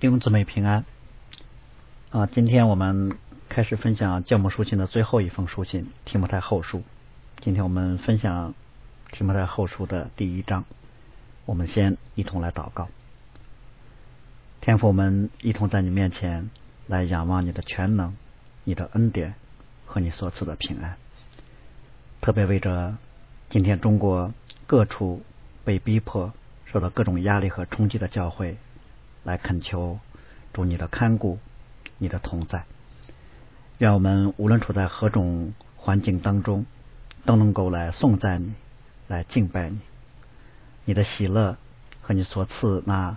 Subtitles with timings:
[0.00, 0.86] 弟兄姊妹平安
[2.10, 2.24] 啊！
[2.24, 3.18] 今天我们
[3.50, 6.78] 开始分享教母书信的最后一封书信《提摩太后书》。
[7.40, 8.54] 今天我们分享
[9.12, 10.64] 《提摩太后书》的第一章。
[11.44, 12.88] 我们先一同来祷告。
[14.62, 16.48] 天父，我们一同在你面前
[16.86, 18.16] 来仰望你的全能、
[18.64, 19.34] 你的恩典
[19.84, 20.96] 和你所赐的平安。
[22.22, 22.96] 特别为着
[23.50, 24.32] 今天中国
[24.66, 25.22] 各处
[25.62, 26.32] 被逼迫、
[26.64, 28.56] 受到各种压力和冲击的教会。
[29.22, 30.00] 来恳求
[30.52, 31.38] 主你的看顾，
[31.98, 32.64] 你的同在。
[33.78, 36.66] 愿我们无论处在何种环境当中，
[37.24, 38.54] 都能够来颂赞你，
[39.08, 39.80] 来敬拜你。
[40.84, 41.56] 你的喜乐
[42.02, 43.16] 和你所赐那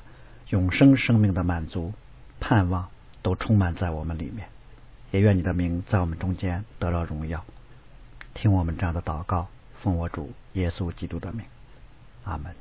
[0.49, 1.93] 永生生命的满足、
[2.39, 2.89] 盼望，
[3.21, 4.47] 都充满在我们里面。
[5.11, 7.43] 也愿你的名在我们中间得到荣耀。
[8.33, 9.47] 听我们这样的祷告，
[9.81, 11.45] 奉我主耶稣基督的名，
[12.23, 12.55] 阿门。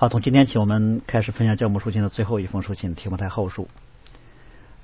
[0.00, 3.66] 好，从今天起，我们开始分享教母书信的最后一封书信《提摩太后书》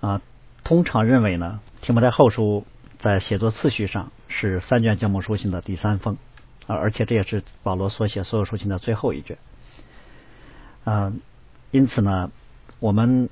[0.05, 0.21] 啊。
[0.65, 2.67] 通常认为呢，《提摩太后书》
[2.99, 6.19] 在写作次序上是三卷教母书信的第三封
[6.67, 9.39] 啊，而且这也是保罗所写所有书信的最后一卷
[10.83, 11.13] 啊。
[11.71, 12.33] 因此呢，
[12.81, 13.29] 我们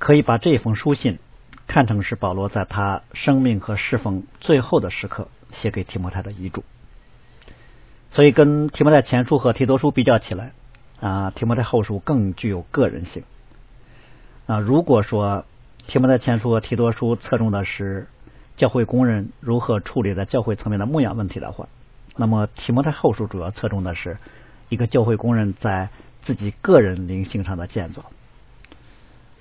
[0.00, 1.20] 可以把这封书信
[1.68, 6.64] 看成是保罗在他生命和侍奉最后的时刻写给提摩太的遗嘱。
[8.10, 10.54] 所以，跟提摩太前书和提多书比较起来。
[11.00, 13.22] 啊，提摩太后书更具有个人性
[14.46, 14.58] 啊。
[14.58, 15.46] 如果说
[15.86, 18.06] 提摩太前书和提多书侧重的是
[18.56, 21.68] 教会工人如何处理在教会层面的牧养问题的话，
[22.16, 24.18] 那么提摩太后书主要侧重的是
[24.68, 25.88] 一个教会工人在
[26.20, 28.04] 自己个人灵性上的建造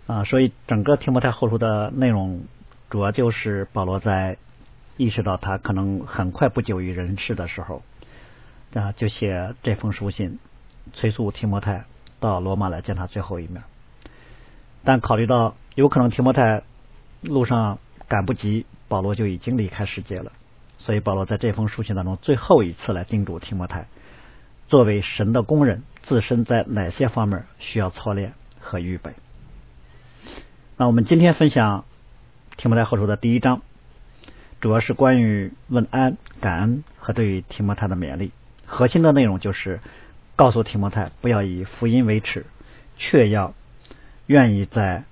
[0.08, 0.24] 啊。
[0.24, 2.44] 所以整个提摩太后书的内容
[2.90, 4.38] 主要就是保罗在
[4.96, 7.82] 意识到他可能很快不久于人世的时候
[8.74, 10.40] 啊，就写这封书信。
[10.94, 11.86] 催促提摩太
[12.20, 13.64] 到罗马来见他最后一面，
[14.84, 16.64] 但考虑到有可能提摩太
[17.22, 20.32] 路上赶不及，保罗就已经离开世界了，
[20.78, 23.88] 所以保罗在这封书信当中最后一次来叮嘱提摩太，
[24.68, 29.12] 作为神的工人，自身在哪些方面需要操练和预备。
[30.76, 31.86] 那我们今天分享
[32.58, 33.62] 提摩太后书的第一章，
[34.60, 38.32] 主要是关于问安、感恩和对于提摩太的勉励，
[38.66, 39.80] 核心的内容就是。
[40.40, 42.46] 告诉提摩太不要以福音为耻，
[42.96, 43.54] 却要
[44.26, 45.04] 愿意在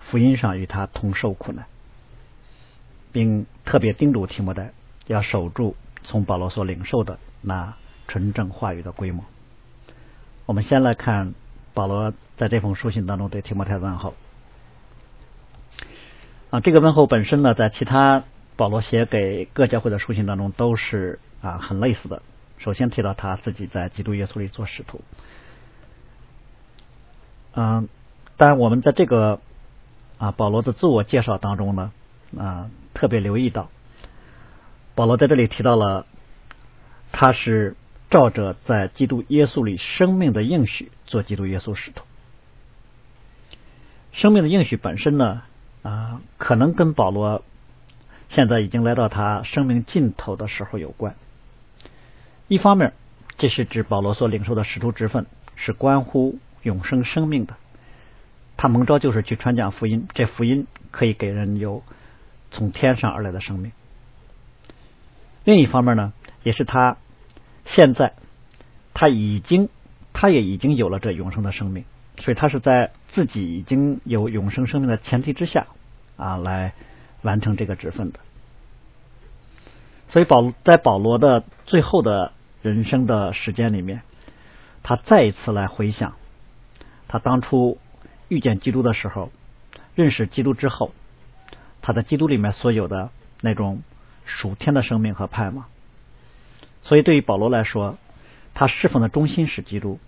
[0.00, 1.66] 福音上与他同受苦难，
[3.12, 4.72] 并特别叮嘱提摩太
[5.06, 7.76] 要守住从保罗所领受的那
[8.08, 9.24] 纯正话语的规模。
[10.46, 11.34] 我们先来看
[11.72, 14.14] 保罗在这封书信当中对提摩太问候
[16.50, 18.24] 啊，这个问候本身呢，在其他
[18.56, 22.20] 保罗写给各教会的书信当中都是啊很类似的。
[22.58, 25.02] 首先提到他自己在基督耶稣里做使徒，
[27.54, 27.88] 嗯，
[28.36, 29.40] 当然我们在这个
[30.18, 31.92] 啊保罗的自我介绍当中呢
[32.36, 33.68] 啊特别留意到，
[34.94, 36.06] 保罗在这里提到了
[37.12, 37.76] 他是
[38.10, 42.04] 照着在基督耶稣里生命的应许做基督耶稣使徒，
[44.12, 45.42] 生命的应许本身呢
[45.82, 47.44] 啊可能跟保罗
[48.30, 51.14] 现在已经来到他生命尽头的时候有关。
[52.48, 52.92] 一方面，
[53.38, 55.26] 这是指保罗所领受的使徒之分
[55.56, 57.56] 是关乎永生生命的，
[58.56, 61.82] 他蒙召就是去传讲福音，这福音可以给人有
[62.52, 63.72] 从天上而来的生命。
[65.42, 66.12] 另一方面呢，
[66.44, 66.98] 也是他
[67.64, 68.12] 现在
[68.94, 69.68] 他已经
[70.12, 71.84] 他也已经有了这永生的生命，
[72.20, 75.66] 所以他是在自己已经有永生生命的前提之下
[76.16, 76.74] 啊来
[77.22, 78.20] 完成这个职分的。
[80.10, 82.32] 所以保在保罗的最后的。
[82.62, 84.02] 人生的时间里面，
[84.82, 86.14] 他再一次来回想
[87.08, 87.78] 他当初
[88.28, 89.30] 遇见基督的时候，
[89.94, 90.92] 认识基督之后，
[91.82, 93.82] 他在基督里面所有的那种
[94.24, 95.66] 属天的生命和盼望。
[96.82, 97.98] 所以，对于保罗来说，
[98.54, 99.98] 他侍奉的中心是基督，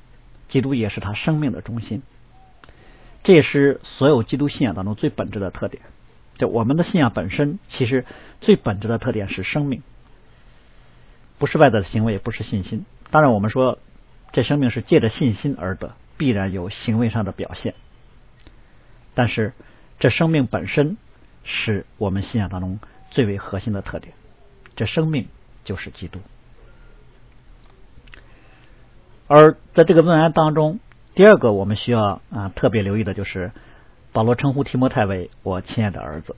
[0.48, 2.02] 基督也是他生命的中心。
[3.24, 5.82] 这也是所有基督信仰当中最本质的特点。
[6.36, 8.06] 就我们的信仰本身，其实
[8.40, 9.82] 最本质的特点是生命。
[11.38, 12.84] 不是外在的行为，不是信心。
[13.10, 13.78] 当然，我们说
[14.32, 17.74] 这生命是借着信心而得，必然有行为上的表现。
[19.14, 19.52] 但是，
[19.98, 20.96] 这生命本身
[21.44, 22.80] 是我们信仰当中
[23.10, 24.14] 最为核心的特点。
[24.76, 25.28] 这生命
[25.64, 26.20] 就是基督。
[29.26, 30.80] 而在这个问安当中，
[31.14, 33.52] 第二个我们需要啊特别留意的就是
[34.12, 36.36] 保罗称呼提摩太为我亲爱的儿子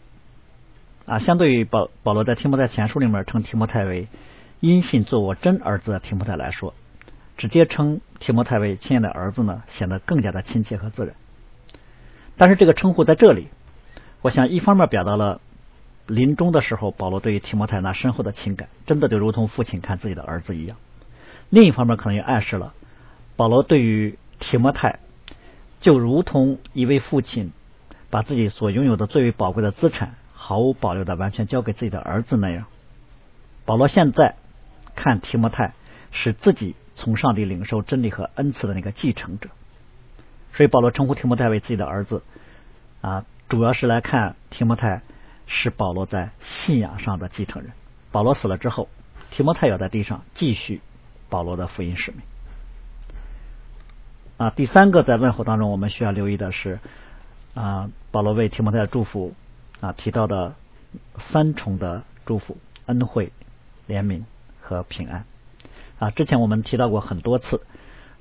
[1.06, 4.08] 啊，相对于保保罗在提摩太前书里面称提摩太为。
[4.60, 6.74] 因信做我真儿子的提摩太来说，
[7.36, 11.14] 直接称提摩太为亲爱的儿子呢，显得更加的亲切和自然。
[12.36, 13.48] 但是这个称呼在这里，
[14.20, 15.40] 我想一方面表达了
[16.06, 20.76] 临终的时候保罗对于提摩太那深厚的情感，真的就如同父亲看自己的儿子一样；
[21.48, 22.74] 另一方面可能也暗示了
[23.36, 24.98] 保罗对于提摩太
[25.80, 27.52] 就如同一位父亲
[28.10, 32.66] 把自己所拥有的最为宝贵的资产毫无保留的完全交给自己的儿子那样。
[33.64, 34.34] 保罗现在
[35.02, 35.72] 看提摩太
[36.12, 39.48] 是自己从上帝领受真理和恩赐的那个继承者，
[40.52, 42.22] 所以保罗称呼提摩太为自己的儿子
[43.00, 45.00] 啊，主要是来看提摩太
[45.46, 47.72] 是保罗在信仰上的继承人。
[48.12, 48.90] 保罗死了之后，
[49.30, 50.82] 提摩太要在地上继续
[51.30, 52.20] 保罗的福音使命。
[54.36, 56.78] 啊，第三个在问候当中我们需要留意的是
[57.54, 59.34] 啊，保罗为提摩太的祝福
[59.80, 60.54] 啊提到的
[61.16, 63.32] 三重的祝福恩惠。
[63.88, 64.22] 怜悯
[64.70, 65.24] 和平安
[65.98, 66.10] 啊！
[66.12, 67.62] 之前我们提到过很多次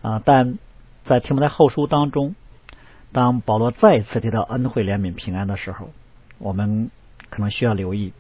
[0.02, 0.58] 啊，但
[1.04, 2.34] 在提摩太后书当中，
[3.12, 5.92] 当保罗再一次提到恩惠、怜悯、平安的时候，
[6.40, 6.90] 我们
[7.30, 8.14] 可能需要留意，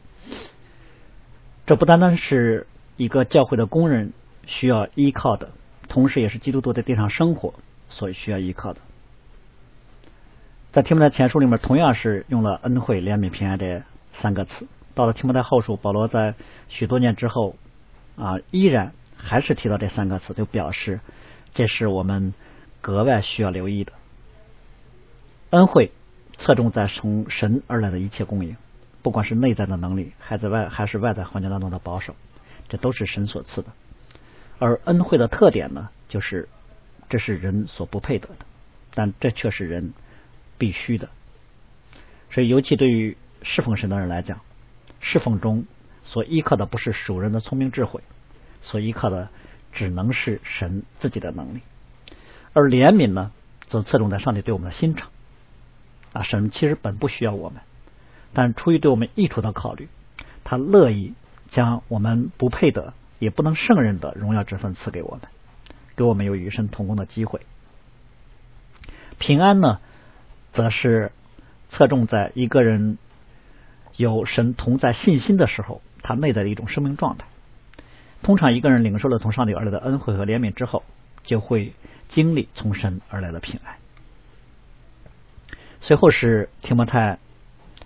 [1.66, 2.68] 这不单单是
[2.98, 4.14] 一个教会的工人
[4.46, 5.50] 需要依靠的，
[5.88, 7.56] 同时也是基督徒在地上生活
[7.90, 8.82] 所需要依靠的。
[10.72, 13.82] 在提摩太前书里面，同样是用了恩惠、怜悯、平安这
[14.14, 14.68] 三个词。
[14.94, 16.36] 到了提摩太后书，保罗在
[16.68, 17.56] 许多年之后
[18.20, 21.00] 啊，依然还是提到这三个词，就表示
[21.54, 22.34] 这是我们
[22.82, 23.94] 格外需要留意的。
[25.52, 25.92] 恩惠
[26.38, 28.56] 侧重在从神而来的一切供应，
[29.02, 32.16] 不管是内在的能力，还在外还是外在环境当中的保守，
[32.68, 33.70] 这都是神所赐的。
[34.60, 36.50] 而恩惠的特点呢，就是
[37.08, 38.46] 这是人所不配得的，
[38.94, 39.94] 但这却是人
[40.58, 41.10] 必须的。
[42.30, 44.42] 所以，尤其对于侍奉神的人来讲。
[45.02, 45.64] 侍奉中
[46.10, 48.02] 所依靠的不是属人的聪明智慧，
[48.64, 49.30] 所依靠的
[49.72, 51.62] 只能是神自己的能力。
[52.54, 53.32] 而怜悯呢，
[53.68, 55.12] 则侧重在上帝对我们的心肠。
[56.12, 57.62] 啊，神其实本不需要我们，
[58.34, 59.88] 但出于对我们益处的考虑，
[60.44, 61.14] 他乐意
[61.52, 65.22] 将我们不配得也不能胜任的荣耀之分赐给我们，
[65.96, 67.42] 给我们有与神同工的机会。
[69.20, 69.80] 平安呢，
[70.54, 71.12] 则是
[71.70, 72.98] 侧重在一个人。
[73.96, 77.26] 有神同在信心的时候，他内在的一种生命状态。
[78.22, 80.84] 通常一个人领受了从上帝而来的恩惠和怜悯之后，
[81.24, 81.74] 就会
[82.10, 83.76] 经历从神而来的平安。
[85.80, 87.20] 随后是提摩太，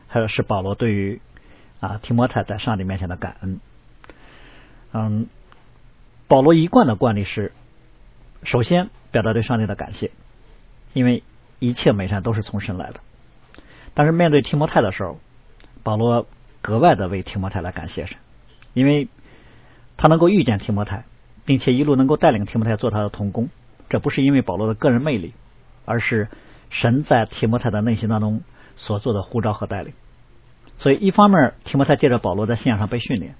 [0.07, 1.21] 还有是保罗对于
[1.79, 3.59] 啊提摩太在上帝面前的感恩。
[4.91, 5.27] 嗯，
[6.27, 7.51] 保罗一贯的惯例是，
[8.43, 10.09] 首先表达对上帝的感谢，
[10.93, 11.21] 因为
[11.59, 13.01] 一切美善都是从神来的。
[13.93, 15.19] 但是面对提摩太的时候，
[15.83, 16.25] 保罗
[16.63, 18.17] 格外的为提摩太来感谢神，
[18.73, 19.09] 因为
[19.97, 21.03] 他能够遇见提摩太，
[21.43, 23.49] 并且一路能够带领提摩太做他的童工，
[23.89, 25.33] 这不是因为保罗的个人魅力，
[25.83, 26.29] 而是
[26.69, 28.41] 神在提摩太的内心当中
[28.77, 29.93] 所做的呼召和带领。
[30.77, 33.35] 所以，一方面提摩太借着保罗在信仰上被训练，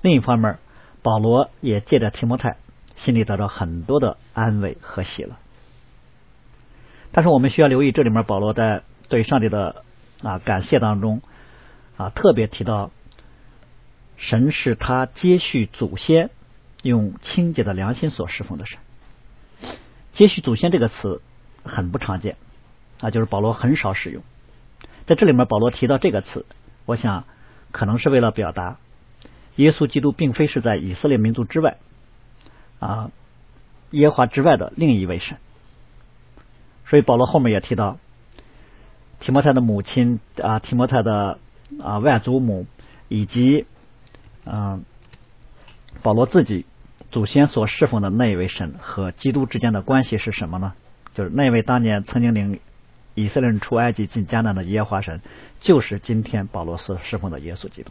[0.00, 0.58] 另一方面
[1.02, 2.56] 保罗也借着提摩太
[2.94, 5.34] 心里得到很多的安慰和喜乐。
[7.10, 9.82] 但是，我们需要留意这里面保罗在对上帝的
[10.22, 11.20] 啊感谢当中。
[12.00, 12.90] 啊，特别提到
[14.16, 16.30] 神是他接续祖先
[16.80, 18.78] 用清洁的良心所侍奉的神。
[20.14, 21.20] 接续祖先这个词
[21.62, 22.38] 很不常见
[23.00, 24.22] 啊，就是保罗很少使用。
[25.04, 26.46] 在这里面，保罗提到这个词，
[26.86, 27.24] 我想
[27.70, 28.78] 可能是为了表达
[29.56, 31.76] 耶稣基督并非是在以色列民族之外
[32.78, 33.10] 啊
[33.90, 35.36] 耶和华之外的另一位神。
[36.86, 37.98] 所以保罗后面也提到
[39.18, 41.38] 提摩太的母亲啊，提摩太的。
[41.78, 42.66] 啊，外祖母
[43.08, 43.66] 以及
[44.44, 44.84] 嗯
[46.02, 46.66] 保罗自己
[47.10, 50.72] 祖先所侍奉的那位神和基督之间的关系是什么呢？
[51.14, 52.60] 就是那位当年曾经领
[53.14, 55.20] 以色列人出埃及进迦南的耶和华神，
[55.60, 57.90] 就是今天保罗所侍奉的耶稣基督。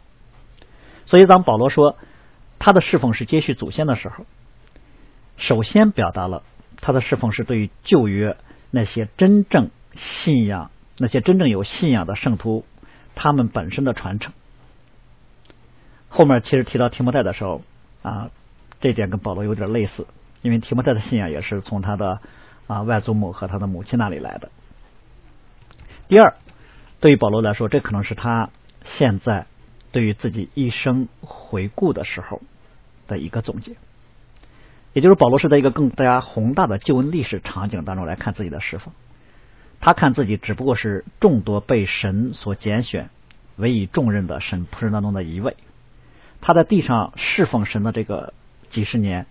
[1.06, 1.96] 所以当保罗说
[2.58, 4.24] 他的侍奉是接续祖先的时候，
[5.36, 6.42] 首先表达了
[6.80, 8.36] 他的侍奉是对于旧约
[8.70, 12.64] 那些真正信仰、那些真正有信仰的圣徒。
[13.22, 14.32] 他们本身的传承，
[16.08, 17.60] 后面其实提到提摩太的时候
[18.00, 18.30] 啊，
[18.80, 20.06] 这点跟保罗有点类似，
[20.40, 22.18] 因为提摩太的信仰也是从他的
[22.66, 24.50] 啊外祖母和他的母亲那里来的。
[26.08, 26.32] 第二，
[26.98, 28.48] 对于保罗来说，这可能是他
[28.84, 29.44] 现在
[29.92, 32.40] 对于自己一生回顾的时候
[33.06, 33.76] 的一个总结，
[34.94, 38.94] 也就是保罗是在一个更加宏大的救恩历史场景当中来看自己的释放。
[39.80, 43.08] 他看自己只不过是众多被神所拣选、
[43.56, 45.56] 委以重任的神仆人当中的一位。
[46.42, 48.34] 他在地上侍奉神的这个
[48.70, 49.26] 几十年，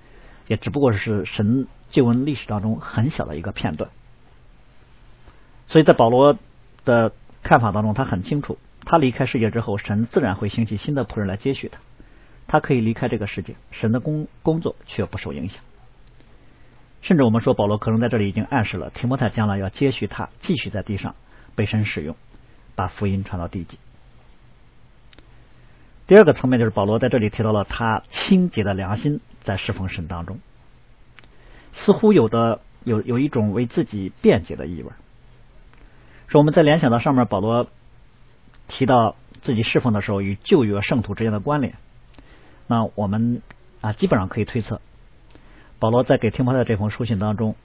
[0.48, 3.90] 也只不过是神旧恩历史当中很小的一个片段。
[5.68, 6.38] 所以在保罗
[6.84, 7.14] 的
[7.44, 11.80] 看法当中，他很清楚，他离开世界之后，神自然会兴起新的仆人来接续他。
[12.48, 15.62] 他可以离开这个世界，神的工工作却不受影响。
[17.02, 21.16] 甚至我们说，保罗可能在这里已经暗示了提摩太将来要接续他，继续在地上
[21.56, 22.16] 被神使用，
[22.76, 23.80] 把福音传到地极。
[26.08, 30.40] 第二个层面就是保罗在这里提到了他清洁的良心在侍奉神当中，
[31.72, 34.90] 似乎有的有有一种为自己辩解的意味。
[36.28, 37.68] 说我们在联想到上面保罗
[38.68, 41.76] 提到自己侍奉的时候与旧约圣徒之间的关联，
[42.68, 43.42] 那我们
[43.82, 44.82] 啊基本上可以推测。
[45.80, 47.56] 保罗在给提摩太这封书信当中，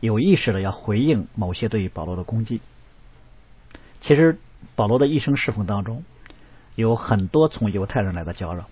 [0.00, 2.60] 有意识的要回应某些对于保罗的攻击。
[4.00, 4.38] 其实
[4.74, 6.02] 保罗的一生侍奉当中，
[6.74, 8.64] 有很多从犹太人来的搅扰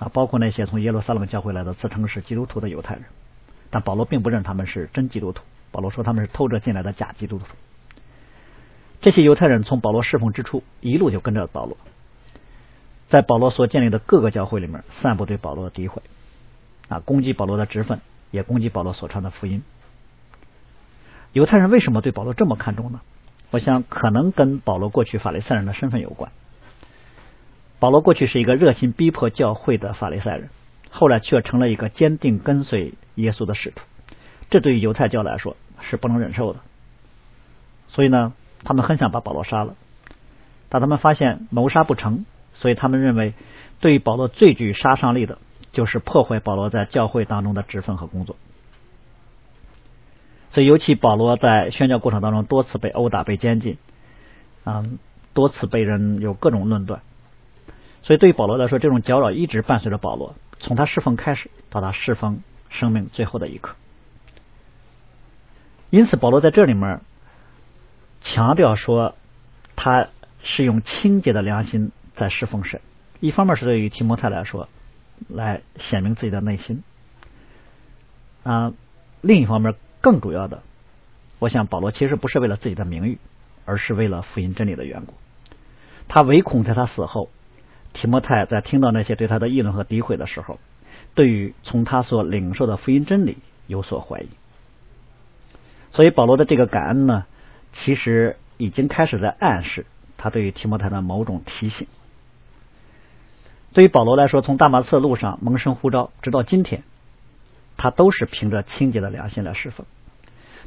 [0.00, 3.04] 啊，包括那些从耶路撒冷教会来的自称是基督徒的犹太人，
[3.70, 5.44] 但保罗并不认他们是真基督徒。
[5.70, 7.44] 保罗说他们是偷着进来的假基督徒。
[9.00, 11.76] 这些犹太人从保罗侍奉之初一路就跟着保罗，
[13.08, 16.02] 在保罗所建立的各个教会里面散布对保罗的诋毁。
[16.92, 17.00] 啊！
[17.00, 19.62] 攻击保罗的职分，也攻击保罗所传的福音。
[21.32, 23.00] 犹太人为什么对保罗这么看重呢？
[23.50, 26.30] 我想可能跟保罗过去法利赛人的身份有关。
[27.78, 30.50] 保罗过去是一个热心逼迫教会的法利赛人，
[30.90, 33.82] 后来却成了一个坚定跟随耶稣的使徒。
[34.50, 36.60] 这对于犹太教来说是不能忍受的。
[37.88, 38.32] 所以呢，
[38.64, 39.74] 他们很想把保罗杀了。
[40.68, 43.34] 但他们发现谋杀不成，所以他们认为
[43.80, 45.38] 对保罗最具杀伤力的。
[45.72, 48.36] 就是破坏保罗在教会当中的职分和工作，
[50.50, 53.78] 所以尤其保罗在宣教过程当中多次被殴打、被监禁，
[54.64, 54.98] 嗯，
[55.32, 57.00] 多次被人有各种论断，
[58.02, 63.74] 所以对于保罗来说，这种搅扰一直伴随着保罗，从他侍奉开始到他侍奉生命最后的一刻。
[65.88, 67.00] 因此，保罗在这里面
[68.20, 69.14] 强调说，
[69.74, 70.08] 他
[70.42, 72.80] 是用清洁的良心在侍奉神。
[73.20, 74.68] 一方面是对于提摩太来说。
[75.28, 76.82] 来显明自己的内心
[78.42, 78.72] 啊！
[79.20, 80.62] 另一方面，更主要的，
[81.38, 83.18] 我想保罗其实不是为了自己的名誉，
[83.64, 85.14] 而是为了福音真理的缘故。
[86.08, 87.30] 他唯恐在他死后，
[87.92, 90.58] 提摩太在听到那些对他的议论和诋毁的时候，
[91.14, 94.28] 对于从他所领受的福音真理有所怀疑。
[95.92, 97.26] 所以保罗的这个感恩呢，
[97.72, 99.86] 其实已经开始在暗示
[100.16, 101.86] 他对于提摩太的某种提醒。
[103.72, 106.82] 对于保罗来说，从大马色路上萌生呼召，直到今天，
[107.76, 109.86] 他都是凭着清洁的良心来侍奉。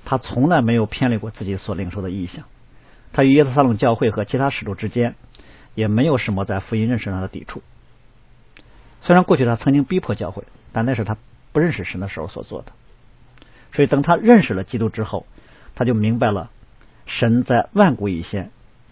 [0.05, 2.45] 他从来没有偏离过自己所领受的意向。
[3.13, 5.15] 他与耶路撒冷教会和其他使徒之间
[5.73, 7.61] 也没有什么在福音认识上的抵触。
[9.01, 10.43] 虽然过去他曾经逼迫教会，
[10.73, 11.15] 但那是他
[11.51, 12.71] 不认识神的时候所做的。
[13.71, 15.25] 所以等他认识了基督之后，
[15.75, 16.49] 他就明白了
[17.05, 18.51] 神在万古以前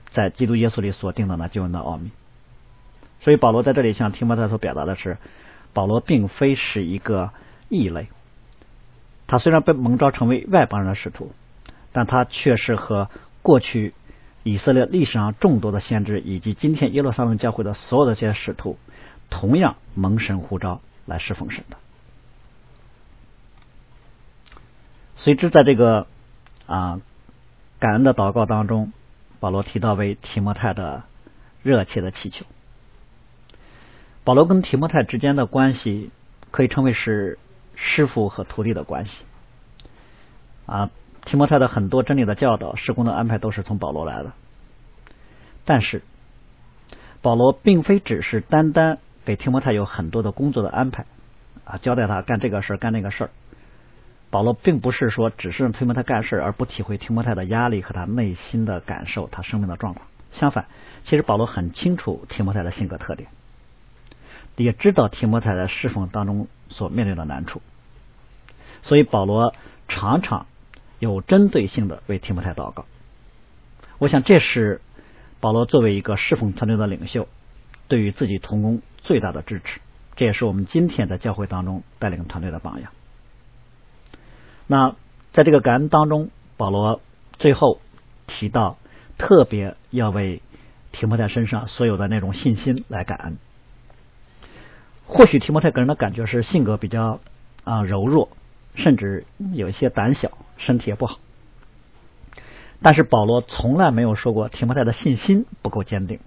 [0.09, 2.11] 在基督耶稣里所定的那救恩的奥秘。
[3.23, 5.17] 所以保罗在这里向提摩太所表达的是，
[5.71, 7.31] 保罗并非是一个
[7.69, 8.09] 异类。
[9.27, 11.31] 他虽然被蒙召成为外邦人的使徒，
[11.93, 13.09] 但他却是和
[13.41, 13.93] 过去
[14.43, 18.77] 以色列历史上众多的先知，以及今天耶路撒冷教会的所有的这些使徒，
[19.29, 21.77] 同样蒙神呼召来侍奉神的。
[25.15, 26.07] 随之，在这个
[26.67, 26.99] 啊
[27.79, 28.91] 感恩的祷告当中，
[29.39, 31.03] 保罗提到为提摩太的
[31.61, 32.45] 热切的祈求。
[34.23, 36.11] 保罗跟提摩太之间的关系
[36.51, 37.37] 可以称为是
[37.75, 39.23] 师傅和徒弟的关系
[40.65, 40.89] 啊。
[41.25, 44.33] 提摩太的很多真理的教导、施工的安排都是从保罗来的。
[45.63, 46.01] 但是
[47.21, 51.05] 保罗并非只是单单给提摩太有很多的工作的安排
[51.63, 53.29] 啊，交代他干这个事儿、干那个事儿。
[54.29, 60.07] 保罗并不是说只是让提摩太干事而不体会提摩太的压力和他内心的感受、他生命的状况。
[60.31, 60.65] 相反，
[61.05, 63.29] 其实保罗很清楚提摩太的性格特点。
[64.55, 67.61] 也知道提摩太在侍奉当中所面对的难处，
[68.81, 69.53] 所以保罗
[69.87, 70.45] 常常
[70.99, 72.85] 有针对性的为提摩太祷告。
[73.97, 74.81] 我想这是
[75.39, 77.27] 保罗作为一个侍奉团队的领袖，
[77.87, 79.79] 对于自己同工最大的支持。
[80.15, 82.91] 这也是我们今天在教会当中带领团队的榜样。
[84.67, 84.95] 那
[85.31, 87.01] 在这个感恩当中，保罗
[87.39, 87.81] 最后
[88.27, 88.77] 提到，
[89.17, 90.41] 特别要为
[90.91, 93.37] 提摩太身上所有的那种信心来感恩。
[95.05, 97.19] 或许提摩太给人的感觉是性格比较
[97.63, 98.29] 啊柔弱，
[98.75, 101.19] 甚至有一些胆小，身体也不好。
[102.81, 106.19] 但是保罗从来没有说过提摩太的信心不够坚定，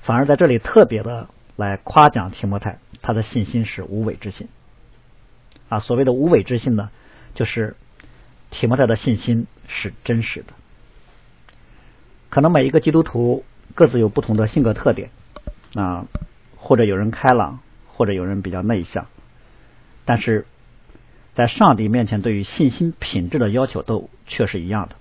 [0.00, 4.48] 反而在这里特别的来夸奖提摩太，他的信心是无伪之信。
[5.68, 6.90] 啊，所谓的无伪之信呢，
[7.34, 7.76] 就是
[8.50, 10.52] 提摩太的信心是真实的。
[12.28, 15.10] 可能每一个基督徒各自有不同的性格特点
[15.74, 16.06] 啊，
[16.56, 17.60] 或者有人开朗，
[18.00, 19.08] 或者有人比较内向，
[20.06, 20.46] 但是
[21.34, 24.96] 在上帝面前，对于信心品质的要求都却是一样的，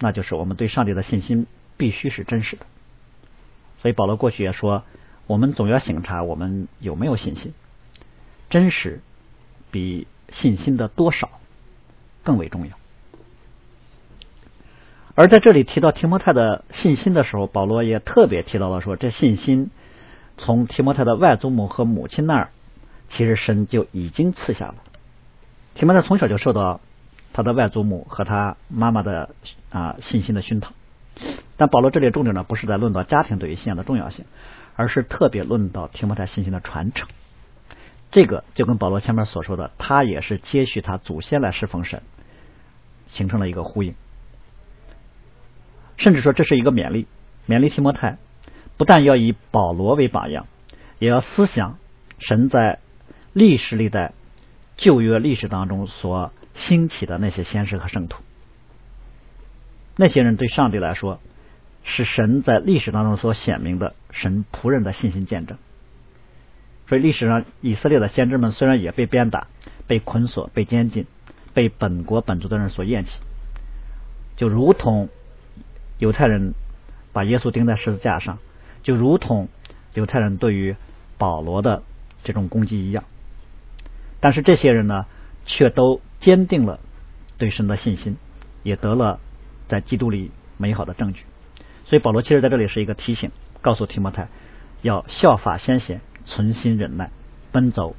[0.00, 2.66] 那就是我们对上帝的信心必须是真实的。
[3.80, 4.82] 所以保罗过去也说，
[5.28, 7.54] 我们总要醒察我们有没有信心，
[8.48, 9.00] 真实
[9.70, 11.30] 比信心的多少
[12.24, 12.76] 更为重要。
[15.14, 19.70] 而在这里提到提摩太的信心的时候，保罗也特别提到了说，这信心
[20.40, 22.48] 从提摩太的外祖母和母亲那儿，
[23.10, 24.76] 其实神就已经赐下了。
[25.74, 26.80] 提摩太从小就受到
[27.34, 29.34] 他的外祖母和他妈妈的
[29.68, 30.72] 啊信心的熏陶。
[31.58, 34.24] 但保罗这里重点呢，不是在论到家庭对于信仰的重要性，
[34.76, 37.06] 而是特别论到提摩太信心的传承。
[38.10, 42.00] 这个就跟保罗前面所说的，他也是接续他祖先来侍奉神，
[43.08, 43.94] 形成了一个呼应。
[45.98, 47.06] 甚至说这是一个勉励，
[47.46, 48.16] 勉励提摩太，
[48.80, 50.46] 不但要以保罗为榜样，
[50.98, 51.76] 也要思想
[52.18, 52.78] 神在
[53.34, 54.14] 历史历代
[54.78, 58.22] 旧约历史当中所兴起的那些先师和圣徒。
[59.96, 61.20] 那些人对上帝来说，
[61.84, 65.58] 是神在历史当中所显明的神仆人的信心见证。
[66.88, 69.48] 所以历史上以色列的先知们虽然也被鞭打、
[69.86, 71.06] 被捆锁、被监禁、
[71.52, 73.20] 被本国本族的人所厌弃，
[74.38, 75.10] 就如同。
[75.98, 76.54] 犹太人
[77.12, 78.38] 把耶稣钉在十字架上，
[78.82, 79.48] 就如同
[79.94, 80.76] 犹太人对于
[81.18, 81.82] 保罗的
[82.22, 83.04] 这种攻击一样。
[84.20, 85.06] 但是这些人呢，
[85.46, 86.80] 却都坚定了
[87.38, 88.16] 对神的信心，
[88.62, 89.20] 也得了
[89.68, 91.24] 在基督里美好的证据。
[91.84, 94.28] 所以保罗其实在这里是一个提醒，告诉提摩太
[94.82, 97.10] 要效法先贤，存心忍耐，
[97.52, 97.96] 奔走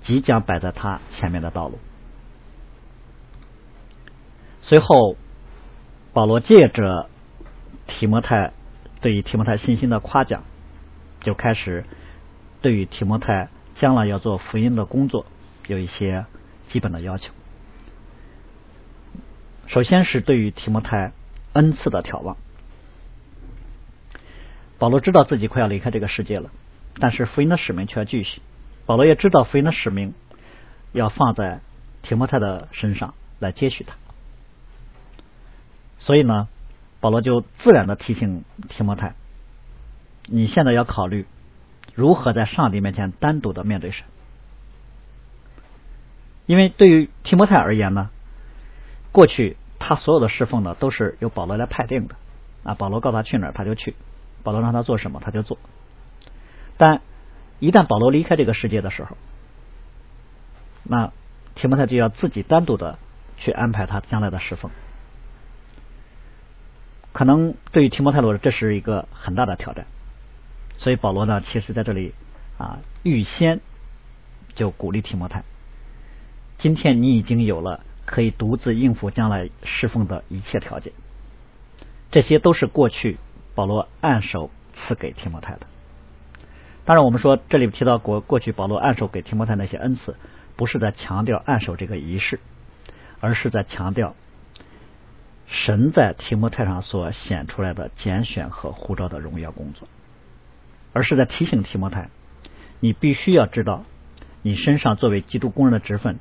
[0.00, 1.78] 即将摆在他前面的道路。
[4.62, 5.16] 随后，
[6.12, 7.08] 保罗借着。
[7.84, 8.52] 提摩太
[9.02, 10.44] 对于提摩太信心的夸奖，
[11.20, 11.84] 就开始
[12.62, 15.26] 对于提摩太将来要做福音的工作
[15.66, 16.24] 有一些
[16.68, 17.34] 基本的要求。
[19.66, 21.12] 首先是对于提摩太
[21.52, 22.36] 恩赐的眺望。
[24.78, 26.50] 保罗知道自己快要离开这个世界了，
[27.00, 28.40] 但是福音的使命却要继续。
[28.86, 30.14] 保罗也知道福音的使命
[30.92, 31.60] 要放在
[32.02, 33.96] 提摩太的身上来接续他，
[35.98, 36.46] 所以呢。
[37.02, 39.16] 保罗就自然的提醒提摩太
[40.30, 41.26] ：“你现在要考虑
[41.96, 44.06] 如何在上帝面前单独的面对神，
[46.46, 48.10] 因为对于提摩太而言呢，
[49.10, 52.14] 过去他所有的侍奉呢都是由保罗来派定的
[52.62, 53.96] 啊，保罗告诉他去哪儿他就去，
[54.44, 55.58] 保罗让他做什么他就做。
[56.76, 57.02] 但
[57.58, 59.16] 一旦保罗离开这个世界的时候，
[60.84, 61.12] 那
[61.56, 62.96] 提摩太就要自己单独的
[63.38, 64.70] 去安排他将来的侍奉。”
[67.12, 69.86] 可能对于提摩太来说，这是一个很大的挑战，
[70.78, 72.14] 所以保罗呢，其实在这里
[72.58, 73.60] 啊，预先
[74.54, 75.44] 就鼓励提摩太：
[76.56, 80.92] 今天你已经有了可以独自应付将来侍奉的一切条件，
[82.10, 83.18] 这些都是过去
[83.54, 85.66] 保罗按手赐给提摩太的。
[86.84, 90.16] 当然，我们说这里提到过过去保罗按手给提摩太那些恩赐，
[90.56, 92.40] 不是在强调按手这个仪式，
[93.20, 94.16] 而是在强调。
[95.52, 99.86] 神在提摩太上所显出来的拣选和呼召的荣耀工作，
[100.94, 102.08] 而是在提醒提摩太，
[102.80, 103.84] 你必须要知道，
[104.40, 106.18] 你身上作为基督工人的职分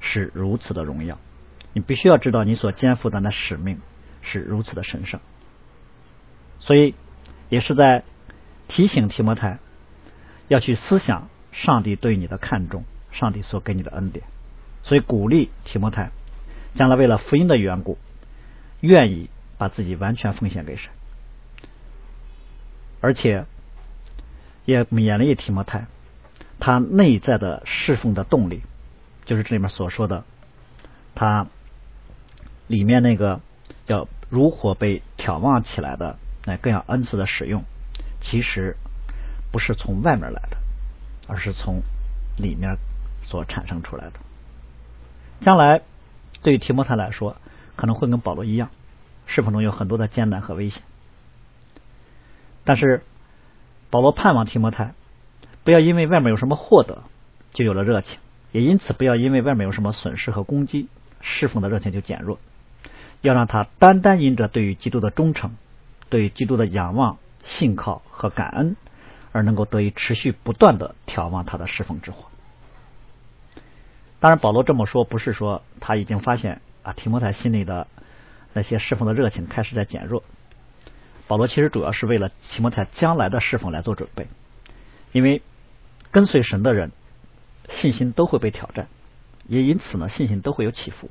[0.00, 1.18] 是如此的荣耀，
[1.72, 3.80] 你必须要知道你所肩负的那使命
[4.20, 5.18] 是如此的神圣，
[6.58, 6.94] 所以
[7.48, 8.04] 也是在
[8.68, 9.60] 提醒提摩太
[10.48, 14.26] 要去思想上帝对你的看重，上帝所给你的恩典，
[14.82, 16.10] 所以鼓励提摩太
[16.74, 17.96] 将来为了福音的缘故。
[18.84, 20.90] 愿意把自己完全奉献给神，
[23.00, 23.46] 而且
[24.66, 25.86] 也勉励提摩太，
[26.60, 28.60] 他内在的侍奉的动力，
[29.24, 30.24] 就是这里面所说的，
[31.14, 31.46] 他
[32.66, 33.40] 里面那个
[33.86, 37.64] 要如何被眺望起来的那各样恩赐的使用，
[38.20, 38.76] 其实
[39.50, 40.58] 不是从外面来的，
[41.26, 41.80] 而是从
[42.36, 42.76] 里面
[43.22, 44.20] 所产生出来的。
[45.40, 45.80] 将来
[46.42, 47.38] 对于提摩太来说。
[47.76, 48.70] 可能会跟保罗一样，
[49.26, 50.82] 侍奉中有很多的艰难和危险。
[52.64, 53.02] 但是
[53.90, 54.94] 保罗盼望提摩太
[55.64, 57.02] 不要因为外面有什么获得
[57.52, 58.18] 就有了热情，
[58.52, 60.88] 也因此不要因为外面有什么损失和攻击，
[61.20, 62.38] 侍奉的热情就减弱。
[63.20, 65.56] 要让他单单因着对于基督的忠诚、
[66.10, 68.76] 对于基督的仰望、信靠和感恩，
[69.32, 72.26] 而能够得以持续不断的眺望他的侍奉之火。
[74.20, 77.88] 当然，保罗这么说不是说他已经发现啊提摩太心里的
[78.52, 80.22] 那些侍奉的热情开始在减弱。
[81.26, 84.28] 保罗其实主要是为了提摩太将来的侍奉来做准备，
[85.10, 85.42] 因为
[86.12, 86.92] 跟随神的人
[87.68, 88.86] 信心都会被挑战，
[89.48, 91.10] 也因此呢信心都会有起伏，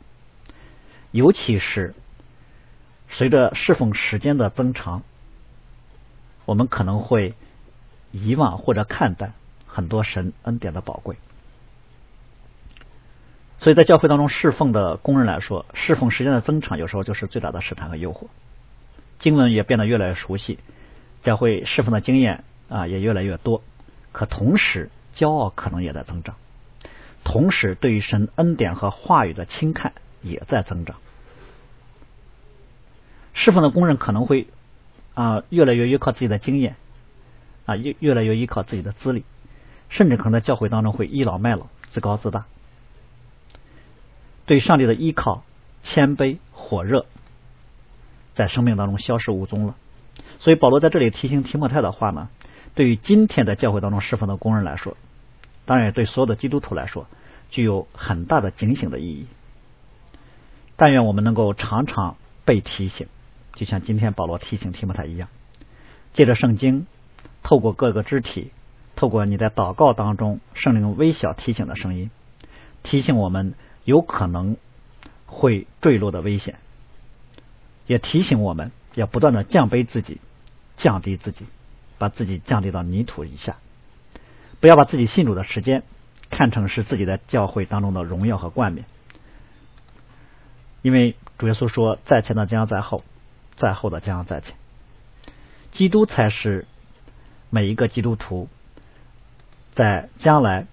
[1.12, 1.96] 尤其是
[3.10, 5.02] 随着侍奉时间的增长，
[6.46, 7.34] 我们可能会
[8.12, 9.34] 遗忘或者看淡
[9.66, 11.18] 很多神恩典的宝贵。
[13.64, 18.28] 所以在教会当中侍奉的工人来说，侍奉时间的增长有时候就是最大的试探和诱惑。
[19.20, 20.60] 经文也变得越来越熟悉，
[21.22, 23.64] 教会侍奉的经验啊也越来越多，
[24.12, 26.36] 可同时骄傲可能也在增长，
[27.24, 30.98] 同时对于神恩典和话语的轻看也在增长。
[33.32, 34.48] 侍奉的工人可能会
[35.14, 36.76] 啊越来越依靠自己的经验
[37.66, 39.24] 啊越越来越依靠自己的资历，
[39.88, 42.46] 甚至可能在教会当中会倚老卖老、自高自大。
[44.46, 45.44] 对上帝的依靠、
[45.84, 47.06] 谦卑、火热，
[48.34, 49.76] 在生命当中消失无踪了。
[50.40, 52.30] 所以保罗在这里提醒提摩太的话呢，
[52.76, 54.98] 对于今天在教会当中侍奉的工人来说，
[55.66, 57.08] 当然也对所有的基督徒来说，
[57.50, 59.28] 具有很大的警醒的意义。
[60.76, 63.08] 但愿我们能够常常被提醒，
[63.56, 65.30] 就像今天保罗提醒提摩太一样，
[66.12, 66.86] 借着圣经，
[67.44, 68.52] 透过各个肢体，
[68.98, 72.12] 透过你在祷告当中圣灵微小提醒的声音，
[72.84, 73.54] 提醒我们。
[73.86, 74.58] 有可能
[75.26, 76.60] 会坠落的危险，
[77.88, 80.22] 也提醒我们要不断的降卑自己，
[80.78, 81.46] 降低自己，
[81.98, 83.58] 把自己降低到泥土以下，
[84.60, 85.84] 不要把自己信主的时间
[86.30, 88.86] 看成是自己在教会当中的荣耀和冠冕，
[90.82, 93.04] 因为主耶稣说：“在前的将要在后，
[93.56, 94.56] 在后的将要在前。”
[95.74, 96.68] 基督才是
[97.50, 98.48] 每一个基督徒
[99.74, 100.68] 在将来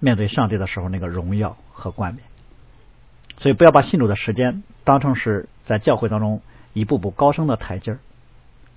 [0.00, 2.25] 面对上帝的时候那个荣耀和冠冕。
[3.38, 6.40] 所以，不要把信主的时间当成是在教会当中
[6.72, 7.98] 一步步高升的台阶儿，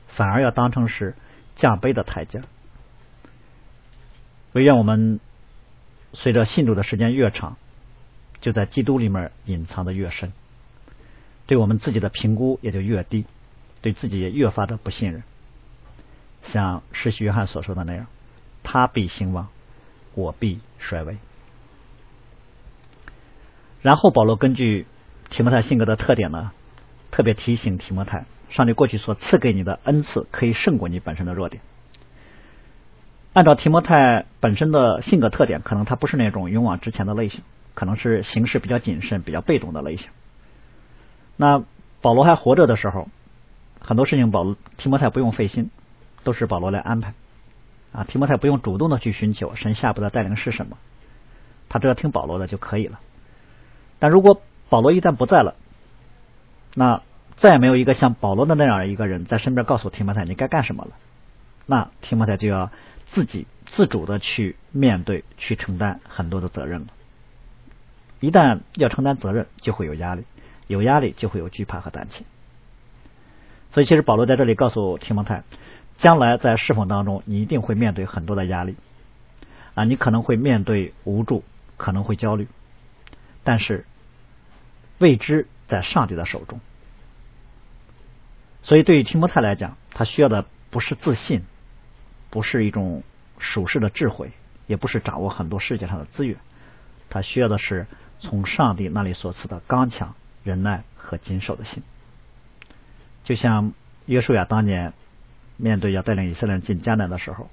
[0.08, 1.16] 反而要当成是
[1.56, 2.44] 降卑的台阶儿。
[4.52, 5.20] 唯愿我们
[6.14, 7.56] 随着信主的时间越长，
[8.42, 10.34] 就在基督里面隐藏的越深，
[11.48, 13.26] 对我们自己的评估也就越低，
[13.82, 15.24] 对自己也越发的不信任。
[16.44, 18.08] 像施洗约翰所说的那样
[18.64, 19.48] ：“他必兴旺，
[20.16, 21.18] 我必衰微。”
[23.82, 24.86] 然后保罗根据
[25.30, 26.52] 提摩太性格的特点呢，
[27.12, 31.62] 特别提醒提摩太，上帝过去所赐给你的恩赐可以胜过你本身的弱点。
[33.32, 37.42] 按照提摩太本身的性格特点，可能他不是那种勇往直前的类型，
[37.74, 40.10] 可能是行事比较谨慎、比较被动的类型。
[41.38, 41.64] 那
[42.02, 43.08] 保罗还活着的时候，
[43.80, 45.70] 很多事情保罗提摩太不用费心，
[46.24, 47.14] 都是保罗来安排。
[47.94, 50.78] 啊，提摩太不用主动的去寻求神下部的带领是什么，
[51.70, 53.00] 他只要听保罗的就可以了。
[54.00, 55.56] 但如果保罗一旦不在了，
[56.74, 57.02] 那
[57.36, 60.92] 再也没有一个像保罗的那样一个人在身边告诉提摩太你该干什么了，
[61.66, 62.72] 那提摩太就要
[63.06, 66.88] 自己自主的去面对、去承担很多的责任了。
[68.20, 70.24] 一旦要承担责任，就会有压力，
[70.68, 72.26] 有压力就会有惧怕和胆怯。
[73.72, 75.44] 所以，其实保罗在这里告诉提摩太，
[75.98, 78.76] 将来在侍奉当中，你一定会面对很多的压力
[79.74, 81.44] 啊，你可能会面对无助，
[81.78, 82.48] 可能会焦虑。
[83.44, 83.86] 但是
[84.98, 86.60] 未知在上帝的手中，
[88.62, 91.44] 所以对于提摩太来讲，他需要的不是自信，
[92.30, 93.04] 不是一种
[93.38, 94.32] 属世的智慧，
[94.68, 96.38] 也不是掌握很多世界上的资源，
[97.10, 97.88] 他需要的是
[98.20, 101.82] 从上帝那里所赐的刚强、忍耐和谨守的心。
[103.24, 103.74] 就像
[104.06, 104.94] 约书亚当年
[105.58, 107.50] 面对要带领以色列人进迦南的时候，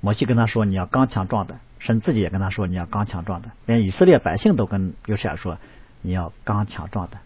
[0.00, 5.58] 摩西跟他说：“你要刚强壮胆。”神自己也跟他说：“你要刚强壮胆。”连以色列百姓都跟约书亚说
[6.00, 7.22] ：“你要刚强壮胆。”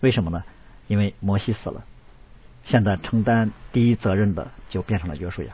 [0.00, 0.44] 为什么呢？
[0.86, 1.84] 因为摩西死了，
[2.64, 5.52] 现在承担第一责任的就变成了约书亚。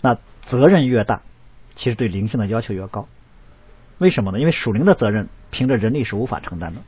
[0.00, 1.22] 那责任越大，
[1.74, 3.08] 其实对灵性的要求越高。
[3.98, 4.38] 为什么呢？
[4.38, 6.82] 因为属灵的责任凭着人力是无法承担的，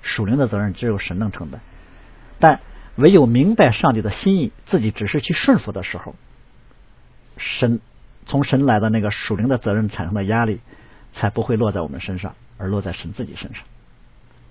[0.00, 1.60] 属灵的责任只有神能承担。
[2.40, 2.60] 但
[2.96, 6.14] 唯有明白上帝的心意，自己只是去顺服的时候，
[7.36, 7.82] 神。
[8.26, 10.60] 从神来的那个属灵的责任产生的压力，
[11.12, 13.64] 才不会落在我们身上，而落在神自己身上。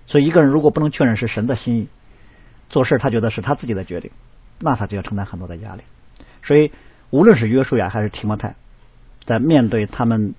[0.05, 1.87] 所以，一个人如果不能确认是神的心意，
[2.69, 4.11] 做事他觉得是他自己的决定，
[4.59, 5.81] 那他就要承担很多的压力。
[6.43, 6.71] 所以，
[7.09, 8.55] 无论是约书亚还是提摩太，
[9.23, 10.35] 在面对他们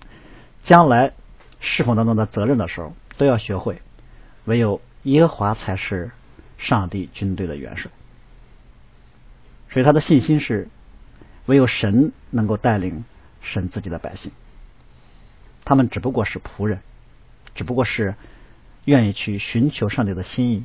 [0.62, 1.12] 将来
[1.60, 3.80] 侍奉当中的责任的时候，都要学会，
[4.44, 6.10] 唯有耶和华才是
[6.58, 7.90] 上帝军队的元帅。
[9.70, 10.68] 所以，他的信心是
[11.46, 13.04] 唯有神能够带领。
[13.44, 14.32] 神自己的百姓，
[15.64, 16.80] 他们只不过是仆人，
[17.54, 18.16] 只不过是
[18.84, 20.64] 愿意去寻求上帝的心意，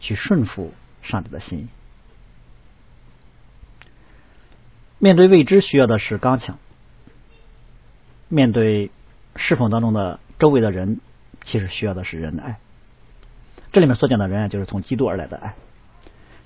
[0.00, 1.68] 去顺服上帝的心意。
[4.98, 6.56] 面对未知，需要的是刚强；
[8.28, 8.90] 面对
[9.36, 11.00] 侍奉当中的周围的人，
[11.44, 12.58] 其实需要的是仁爱。
[13.70, 15.54] 这里面所讲的仁爱，就是从基督而来的爱，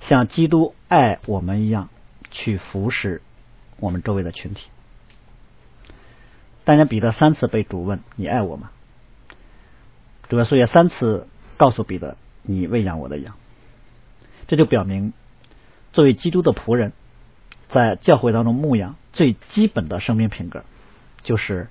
[0.02, 1.88] 像基督爱我们一样，
[2.30, 3.22] 去服侍
[3.78, 4.68] 我们周围的群体。
[6.64, 8.70] 但人彼得三次被主问：“你爱我吗？”
[10.28, 13.34] 主耶稣也三次告诉彼得：“你喂养我的羊。”
[14.48, 15.12] 这就表明，
[15.92, 16.92] 作为基督的仆人。
[17.68, 20.62] 在教会当中牧养最基本的生命品格，
[21.22, 21.68] 就是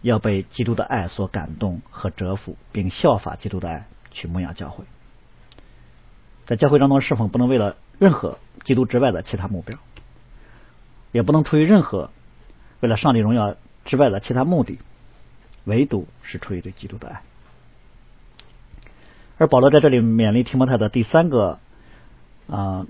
[0.00, 4.84] 要被基督的爱所感动和折服，并效法基督的爱去牧养教会。
[6.46, 9.76] 在教会当中侍奉，不能为了任何基督之外的其他目标，
[11.10, 12.12] 也不能出于任何
[12.78, 13.56] 为了上帝荣耀
[13.90, 14.78] 之外的其他目的，
[15.64, 17.22] 唯独是出于对基督的爱。
[19.36, 21.58] 而保罗在这里勉励提摩太的第三个
[22.46, 22.86] 啊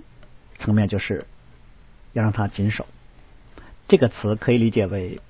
[0.58, 1.24] 层面就是。
[2.12, 2.86] 要让他谨守，
[3.86, 5.20] 这个词可以理解为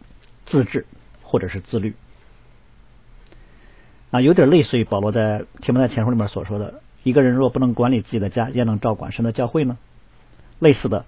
[0.47, 0.87] 自制
[1.23, 1.95] 或者是自律
[4.11, 9.77] 啊，有点类似于保罗在提摩太前书里面所说的：一个人若不能管理自己的家，焉能照管神的教会呢？
[10.59, 11.05] 类似的，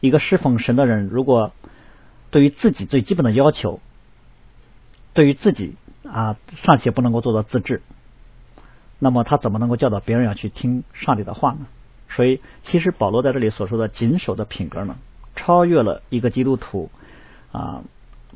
[0.00, 1.52] 一个侍奉神的人，如果
[2.30, 3.80] 对于自己最基本的要求，
[5.14, 7.80] 对于自己啊尚且不能够做到自制，
[8.98, 11.66] 那么他怎么能够教导别人要去听上帝的话呢？
[12.10, 14.96] 所以，其实保罗在这里所说的谨守的品格呢？
[15.34, 16.90] 超越了一个基督徒
[17.50, 17.82] 啊，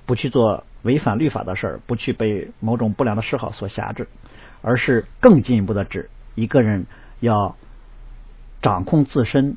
[0.04, 4.08] 不去做违反律法的事儿，不去被某种不良的嗜好所辖制，
[4.62, 6.86] 而是更进一步的指一个人
[7.20, 7.54] 要
[8.62, 9.56] 掌控自身，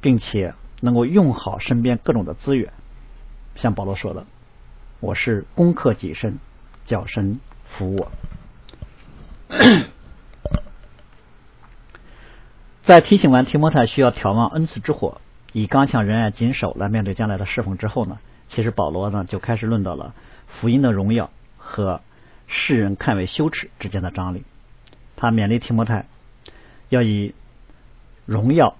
[0.00, 2.72] 并且能够用好身边各种的资源。
[3.56, 4.26] 像保罗说的
[5.00, 6.38] ：“我是攻克己身，
[6.86, 8.12] 叫身服我。
[12.82, 15.20] ”在提醒完提摩太需要眺望恩赐之火。
[15.52, 18.18] 以刚强仁爱谨守来面对将来的侍奉之后呢，
[18.48, 20.14] 其实保罗呢就开始论到了
[20.46, 22.02] 福音的荣耀和
[22.46, 24.44] 世人看为羞耻之间的张力。
[25.16, 26.06] 他勉励提摩太
[26.90, 27.34] 要以
[28.26, 28.76] 荣耀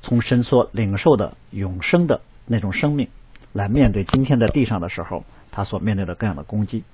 [0.00, 3.08] 从神所领受的永生的那种生命
[3.52, 6.84] 来面对今天在地上的时候他所面对的各样的攻击。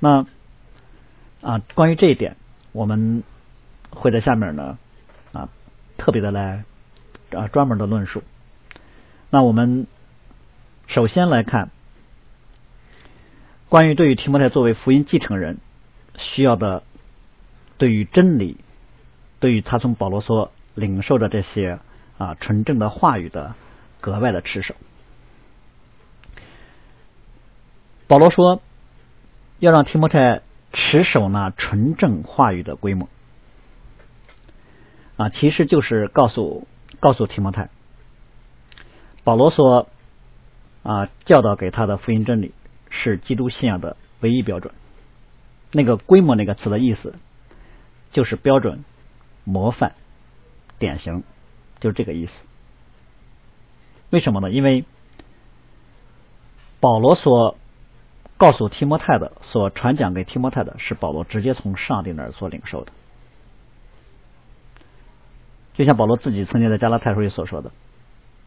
[0.00, 0.26] 那
[1.40, 2.36] 啊，关于这一点，
[2.72, 3.22] 我们
[3.90, 4.78] 会在下面呢
[5.32, 5.48] 啊
[5.96, 6.64] 特别的来。
[7.30, 8.22] 啊，专门的论述。
[9.28, 9.86] 那我们
[10.86, 11.68] 首先来看，
[13.68, 15.58] 关于对于提摩太作为福音继承人
[16.16, 16.84] 需要的，
[17.76, 18.56] 对于真理，
[19.40, 21.80] 对于他从保罗所领受的这些
[22.16, 23.54] 啊纯正的话语的
[24.00, 24.74] 格外的持守。
[28.06, 28.62] 保罗说，
[29.58, 30.42] 要让提摩太
[30.72, 33.08] 持守那纯正话语的规模，
[35.16, 36.66] 啊，其实就是告诉。
[37.00, 37.68] 告诉提摩太，
[39.22, 39.88] 保罗说
[40.82, 42.52] 啊，教导给他的福音真理
[42.90, 44.74] 是基督信仰的唯一标准。
[45.70, 47.14] 那个“规模”那个词的意思
[48.10, 48.84] 就是标准、
[49.44, 49.94] 模范、
[50.80, 51.22] 典型，
[51.78, 52.42] 就是这个意思。
[54.10, 54.50] 为什么呢？
[54.50, 54.84] 因为
[56.80, 57.56] 保罗所
[58.38, 62.92] 告诉提摩太的，所传讲给提摩太的是保罗直接从上帝那儿所领受的。
[65.74, 67.70] 就像保罗自己曾经在加拉太书里所说的：“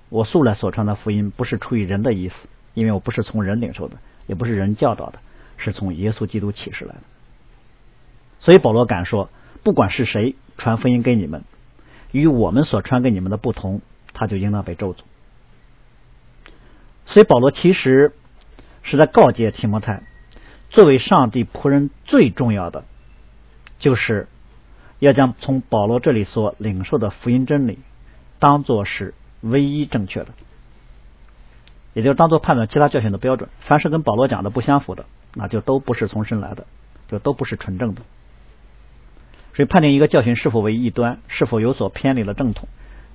[0.10, 5.20] 我素来所传的福音，不是出于人的意思，因为我不是从人领受的，也不是人教导的，
[5.58, 7.02] 是从耶稣基督启示来的。”
[8.40, 9.30] 所以保罗敢说
[9.64, 11.44] ：“不管是谁传福音给你们，
[12.12, 13.82] 与我们所传给你们的不同，
[14.14, 15.00] 他就应当被咒诅。”
[17.06, 18.14] 所以保罗其实
[18.84, 20.04] 是在告诫提摩太，
[20.70, 22.86] 作为上帝仆人最重要的
[23.80, 24.28] 就是。
[25.02, 27.80] 要将从保罗这里所领受的福音真理
[28.38, 30.28] 当做是唯一正确的，
[31.96, 33.50] 也就是当做判断其他教训的标准。
[33.62, 36.68] 凡是跟保罗讲的不相符的，那就都不是从神来的，
[37.08, 38.04] 就都不是纯正的。
[39.56, 42.68] 所以判定一个教训是否为异端，是否有所偏离了正统，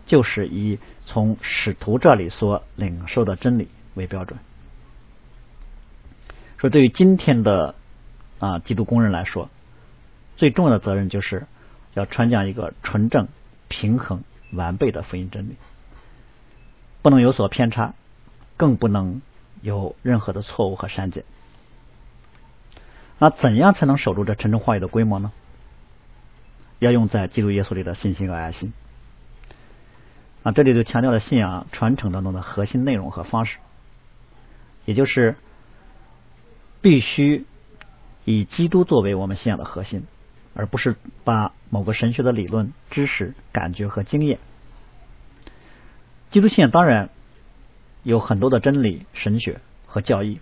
[0.06, 4.40] 就是以从使徒这里所领受的真理为标准。
[6.58, 7.74] 说对于今天的
[8.38, 9.48] 啊基督工人来说，
[10.36, 11.46] 最重要的责任就是。
[11.94, 13.26] 要传讲一个纯正、
[13.68, 15.56] 平衡、完备的福音真理，
[17.00, 17.94] 不能有所偏差，
[18.58, 19.22] 更不能
[19.62, 21.24] 有任何的错误和删减。
[23.18, 25.32] 那怎样才能守住这真正话语的规模呢？
[26.78, 28.74] 要用在基督耶稣里的信心和爱心。
[30.42, 33.56] 啊，这里就强调了信仰传承当中的核心内容和方式，
[34.84, 35.36] 也就是
[36.80, 37.44] 必须
[38.24, 40.04] 以基督作为我们信仰的核心，
[40.54, 44.38] 而不是把某个神学的理论、知识、感觉和经验。
[46.30, 47.10] 基督信仰当然
[48.02, 50.40] 有很多的真理、神学和教义，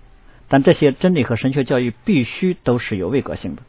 [0.48, 3.62] 但这些真理和神学教义必须都是有位格性的。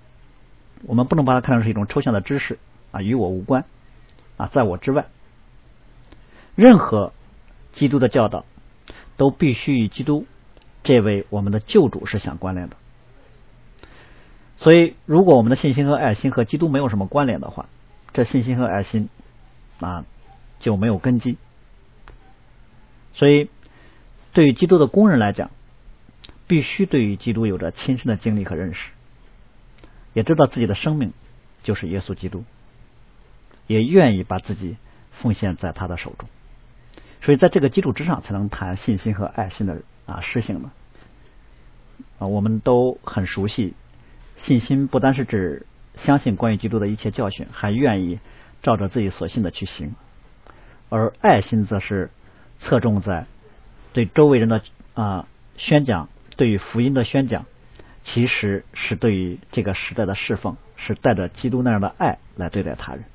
[0.83, 2.59] 我们不能把它看成是一种抽象的知识
[2.91, 3.65] 啊，与我无关
[4.37, 5.07] 啊，在我之外。
[6.55, 7.11] 任何
[7.73, 8.45] 基督的教导
[9.17, 10.25] 都必须与基督
[10.85, 12.77] 这位我们的救主是相关联的。
[14.55, 17.65] 所以，如果我们的信心和爱心和基督没有什么关联的话，
[18.13, 19.09] 这信心和爱心
[19.81, 20.05] 啊
[20.61, 21.37] 就没有根基。
[23.13, 23.49] 所以，
[24.31, 25.51] 对于基督的工人来讲，
[26.47, 28.91] 必须对于基督有着亲身的经历和认识，
[30.13, 31.11] 也知道自己的生命
[31.63, 32.45] 就是耶稣基督，
[33.67, 34.77] 也愿意把自己
[35.11, 36.29] 奉献在他的手中。
[37.21, 40.69] 所以，在这个基础之上，才能谈信心和爱心的啊实行的
[42.19, 42.27] 啊。
[42.27, 43.73] 我们都很熟悉。
[44.37, 45.65] 信心不单是指
[45.95, 48.19] 相信关于基督的一切教训，还愿意
[48.61, 49.91] 照着自己所信的去行；
[50.89, 52.11] 而爱心则是
[52.59, 53.25] 侧重在
[53.93, 54.61] 对周围人的
[54.93, 57.45] 啊宣讲，对于福音的宣讲，
[58.03, 63.05] 其实是对于这个时代的侍奉，是带着基督那样的爱来对待他人。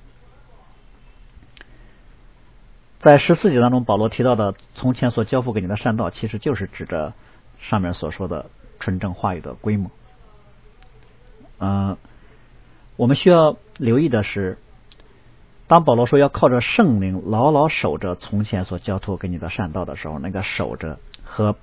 [3.00, 7.14] 在十四节当中，保罗提到的从前所交付给你的善道，其实就是指着
[7.58, 9.90] 上面所说的纯正话语的规模。
[11.60, 11.96] 嗯，
[12.96, 14.58] 我们需要留意的是，
[15.66, 21.56] 当保罗说要靠着圣灵牢牢守着从前所交托给你的善道的时候，那个守着和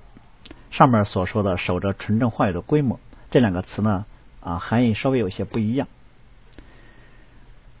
[0.72, 2.98] 上面所说的守着纯正话语的规模
[3.30, 4.06] 这两个词呢，
[4.40, 5.86] 啊，含义稍微有些不一样。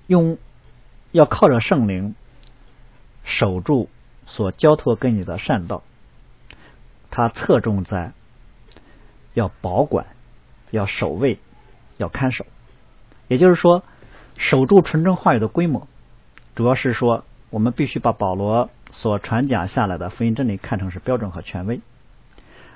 [0.06, 0.38] 用
[1.10, 2.14] 要靠着圣灵
[3.28, 3.88] 守住
[4.26, 5.84] 所交托给你的善道，
[7.10, 8.12] 它侧重在
[9.34, 10.06] 要保管、
[10.70, 11.38] 要守卫。
[11.98, 12.46] 要看守，
[13.26, 13.82] 也就是说，
[14.36, 15.88] 守住纯正话语的规模，
[16.54, 21.80] 主要是说，我们必须把保罗所传讲下来的福音真理看成是标准和权威，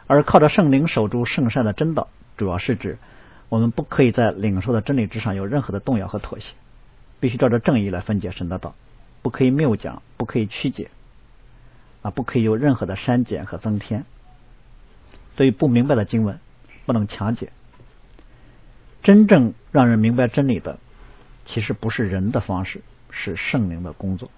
[0.09, 2.99] 而靠着圣灵守住圣善的真道，主要是指
[3.49, 6.55] 我们不可以在领受的真理之上有任何的动摇和妥协，
[7.21, 8.75] 必须照着正义来分解神的道，
[9.22, 10.90] 不可以谬讲，不可以曲解，
[12.02, 14.04] 啊，不可以有任何的删减和增添，
[15.37, 16.40] 对于不明白的经文，
[16.85, 17.52] 不能强解。
[19.02, 20.78] 真正让人明白真理的，
[21.44, 24.30] 其实不是人的方式，是圣灵的工作。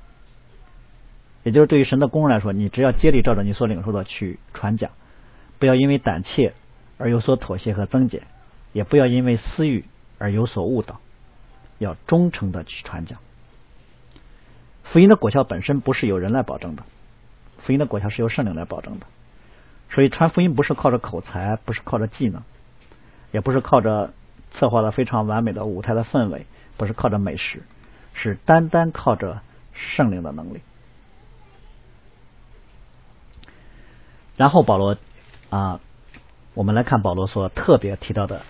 [1.42, 4.90] 也就是对于神的工人来说，你只要接力照着你所领受的去传讲，
[5.58, 6.54] 不要因为胆怯
[6.96, 8.22] 而有所妥协和增减，
[8.72, 9.84] 也不要因为私欲
[10.18, 11.00] 而有所误导，
[11.78, 13.18] 要忠诚的去传讲。
[14.84, 16.84] 福音的果效本身不是由人来保证的，
[17.58, 19.06] 福音的果效是由圣灵来保证的。
[19.90, 22.42] 所以传福音不是靠着口才，不是靠着技能，
[23.32, 24.12] 也不是靠着。
[24.50, 27.64] 策划的非常完美的舞台的氛围，不是靠着美食，
[28.12, 29.40] 是单单靠着
[29.72, 30.60] 圣灵的能力。
[34.36, 34.96] 然后保罗
[35.50, 35.80] 啊，
[36.54, 38.42] 我们来看保罗所特别提到的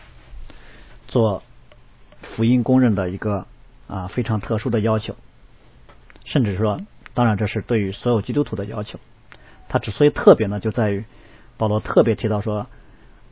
[1.09, 1.43] 做
[2.21, 3.47] 福音公认的一个
[3.87, 5.17] 啊非常特殊的要求，
[6.25, 6.81] 甚至说，
[7.15, 8.99] 当然这是对于所有基督徒的要求。
[9.69, 11.05] 他之所以特别呢，就在于
[11.57, 12.67] 保罗特别提到说，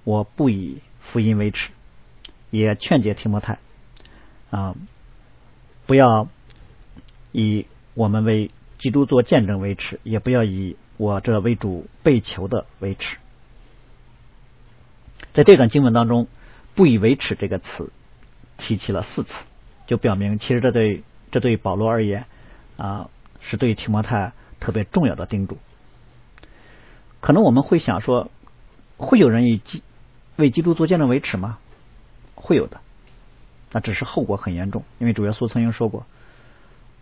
[0.05, 1.71] 我不以福音为耻。
[2.51, 3.61] 也劝诫提摩太
[4.51, 4.75] 啊，
[5.87, 6.29] 不要
[7.33, 13.17] 以我们为基督做见证为耻，也不要以我这为主被求的为耻。
[15.33, 16.29] 在这段经文当中
[16.77, 17.91] ，“不以为耻”这个词
[18.59, 19.33] 提起了四次，
[19.87, 22.27] 就表明其实这对这对保罗而言
[22.83, 23.09] 啊，
[23.41, 25.57] 是对提摩太特别重要的叮嘱。
[27.21, 28.29] 可能我们会想说，
[28.97, 29.85] 会有人以基
[30.35, 31.59] 为基督做见证为耻吗？
[32.35, 32.81] 会有的，
[33.71, 34.83] 那只是后果很严重。
[34.99, 36.05] 因为主耶稣曾经说过，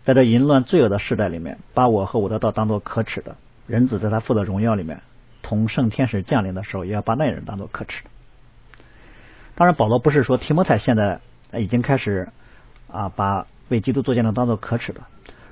[0.03, 5.01] 在这淫乱罪恶的时代里面，把我和我的道当做可耻的，人子在他父的荣耀里面
[5.41, 8.09] 同圣天使降临的时候，也要把那人当做可耻的。
[9.55, 11.21] 当然，保罗不是说提摩太现在
[11.53, 12.29] 已经开始
[12.87, 15.01] 啊把为基督做见证当做可耻的，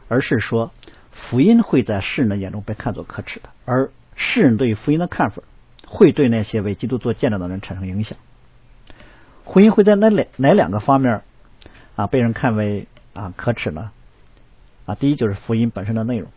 [0.09, 0.71] 而是说
[1.11, 5.41] 福音会在世人的眼中被看作可耻的，而世人对于福音的看法
[5.87, 8.17] 会对那些为基督做见证的人产生影响。
[9.45, 11.21] 婚姻会在哪两哪两个方面
[11.95, 13.91] 啊被人看为啊可耻呢？
[14.85, 16.29] 啊，第一就是福音本身的内容，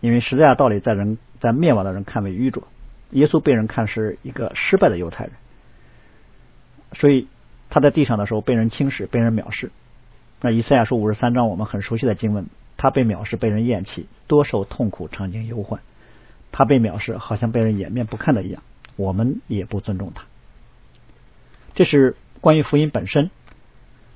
[0.00, 2.64] 因为实在的道理在人在灭亡的人看为愚拙，
[3.10, 5.32] 耶稣被人看是一个失败的犹太人，
[6.92, 7.28] 所以
[7.70, 9.70] 他在地上的时候被人轻视，被人藐视。
[10.40, 12.46] 那以赛亚书五十三章我们很熟悉的经文，
[12.76, 15.80] 他被藐视，被人厌弃，多受痛苦，常经忧患。
[16.52, 18.62] 他被藐视，好像被人掩面不看的一样，
[18.96, 20.24] 我们也不尊重他。
[21.74, 22.16] 这是。
[22.38, 23.30] 关于福音本身；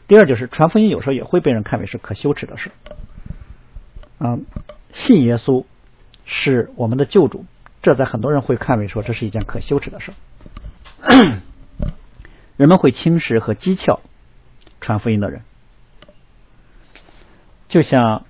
[0.06, 2.70] 第二就是传福音有时候也会被人看为是可羞耻的事。
[4.20, 4.44] 嗯，
[4.92, 5.64] 信耶稣
[6.26, 7.46] 是我们的救主，
[7.82, 10.12] 这在很多人会看为说这是一件可羞耻的事。
[12.58, 14.00] 人们会轻视和讥诮
[14.80, 15.42] 传福音的人，
[17.68, 18.26] 就像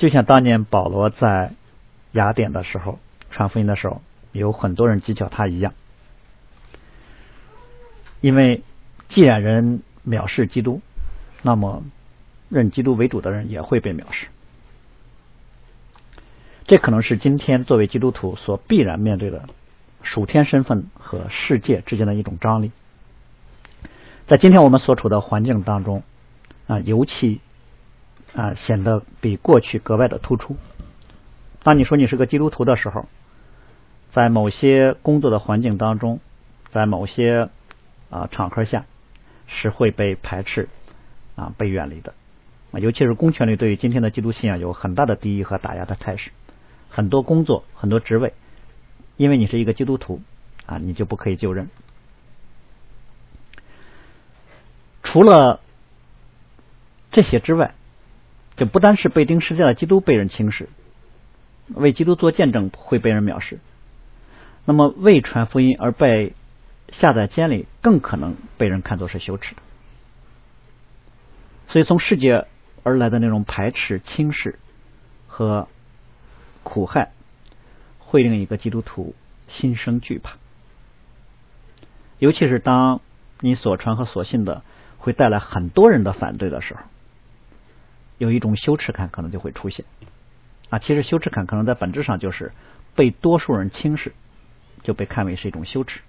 [0.00, 1.52] 就像当年保罗在
[2.12, 2.98] 雅典的时候
[3.30, 4.00] 传福音的时候，
[4.32, 5.74] 有很多人讥笑他一样。
[8.22, 8.62] 因为
[9.10, 10.80] 既然人藐视基督，
[11.42, 11.82] 那么
[12.48, 14.28] 认基督为主的人也会被藐视。
[16.64, 19.50] 这可能是今天作为基督徒所必然面对的
[20.02, 22.72] 属天身份和世界之间的一种张力。
[24.26, 26.02] 在今天我们所处的环境当中
[26.68, 27.42] 啊，尤其
[28.34, 30.56] 啊显得比过去格外的突出。
[31.62, 33.06] 当你说你是个基督徒的时候，
[34.10, 36.20] 在某些工作的环境当中，
[36.68, 37.48] 在某些
[38.08, 38.86] 啊，场合下
[39.46, 40.68] 是会被排斥
[41.36, 42.14] 啊，被远离的
[42.72, 46.30] 啊，尤其是公权力对于今天的基督信仰有很大的敌意和打压的态势。
[46.88, 48.32] 很多工作、很多职位，
[49.16, 50.20] 因为你是一个基督徒
[50.66, 51.68] 啊，你就不可以就任。
[55.02, 55.60] 除了
[57.12, 57.74] 这些之外，
[58.60, 60.68] 就不单是被钉十字架的基督被人轻视，
[61.74, 63.58] 为基督做见证会被人藐视。
[64.64, 66.34] 那么为传福音而被。
[66.92, 69.62] 下在监里更可能被人看作是羞耻的，
[71.68, 72.48] 所以从世界
[72.82, 74.58] 而来的那种排斥、轻视
[75.28, 75.68] 和
[76.64, 77.12] 苦害，
[78.00, 79.14] 会令一个基督徒
[79.46, 80.32] 心生惧怕。
[82.18, 83.00] 尤其是当
[83.38, 84.64] 你所传和所信的
[84.98, 86.80] 会带来很多人的反对的时候，
[88.20, 89.86] 有一种羞耻感可能就会出现。
[90.68, 92.52] 啊，其实羞耻感可能在本质上就是
[92.94, 94.12] 被多数人轻视，
[94.82, 96.00] 就被看为是一种羞耻。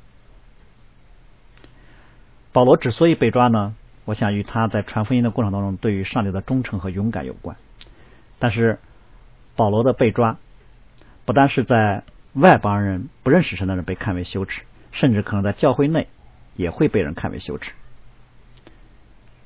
[2.51, 7.55] 保罗之所以被抓呢，我想与他在传福音的过程当中对于上帝的忠诚和勇敢有关。
[8.39, 8.78] 但是
[9.55, 10.38] 保罗的被抓，
[11.24, 12.03] 不单是在
[12.34, 16.09] 外邦人不认识神的人被看为羞耻，甚至可能在教会内
[16.57, 17.72] 也会被人看为羞耻。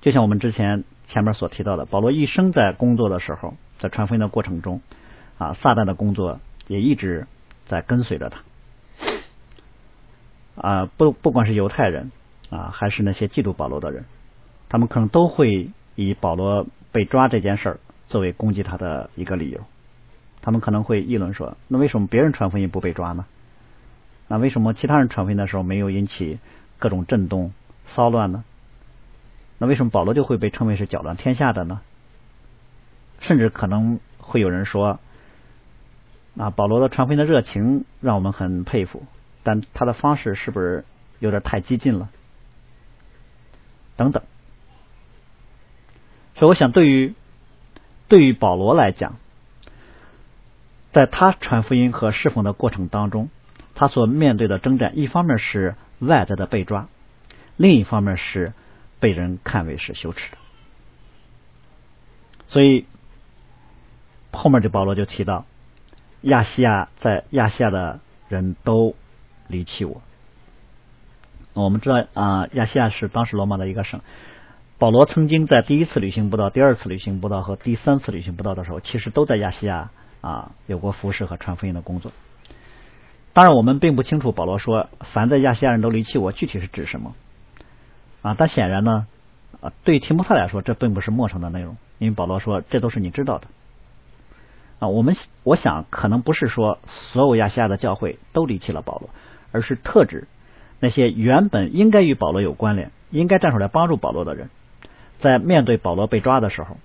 [0.05, 4.81] 就像我们之前前面所提到的，保罗一生在工作的时候，在传福音的过程中，
[5.39, 7.25] 啊，撒旦的工作也一直
[7.65, 8.43] 在跟随着他。
[10.55, 12.11] 啊，不，不管是犹太人。
[12.51, 14.05] 啊，还是那些嫉妒保罗的人，
[14.69, 19.61] 他们可能都会以保罗被抓这件事儿作为攻击他的一个理由。
[20.43, 23.25] 他们可能会议论说：“那为什么别人传福音不被抓呢？
[24.27, 26.37] 那为什么其他人传福音的时候没有引起
[26.77, 27.51] 各种震动、
[27.87, 28.43] 骚乱呢？
[29.57, 31.81] 那为什么保罗就会被称为是搅乱天下的呢？”
[33.21, 34.99] 甚至可能会有人说
[36.37, 39.03] ：“啊，保罗的传福音的热情让我们很佩服，
[39.43, 40.83] 但他的方式是不是
[41.19, 42.09] 有点太激进了？”
[43.97, 44.23] 等等，
[46.35, 47.15] 所以我想，对于
[48.09, 49.15] 对于保罗来讲，
[50.91, 53.29] 在他传福音和侍奉的过程当中，
[53.73, 56.89] 他所面对的征战，一方面是外在的被抓，
[57.55, 58.51] 另一方面是
[59.05, 60.37] 被人看为是羞耻的。
[62.47, 62.87] 所以
[64.31, 65.45] 后面就保罗就提到，
[66.21, 67.99] 亚细亚在亚细亚的
[68.29, 68.95] 人都
[69.47, 70.01] 离弃我。
[71.53, 74.01] 我们知道啊，亚细亚是当时罗马的一个省。
[74.79, 79.91] 保罗曾经在第一次旅行不到、第二次旅行不到和第三次旅行不到的时候，其实都在亚细亚
[80.21, 82.11] 啊有过服侍和传福音的工作。
[83.33, 87.13] 当然，我们并不清楚保罗说“凡在亚细亚人都离弃我”具体是指什么
[88.25, 88.35] 啊。
[88.37, 89.07] 但显然呢，
[89.61, 93.47] 啊，对提摩太来说，这并不是陌生的内容，因为保罗说这都是你知道的
[94.79, 94.87] 啊。
[94.87, 99.09] 我们我想可能不是说所有亚细亚的教会都离弃了保罗，
[99.51, 100.27] 而是特指。
[100.81, 104.49] 那些原本应该与保罗有关联、应该站出来帮助保罗的人，
[105.19, 106.77] 在面对保罗被抓的时候，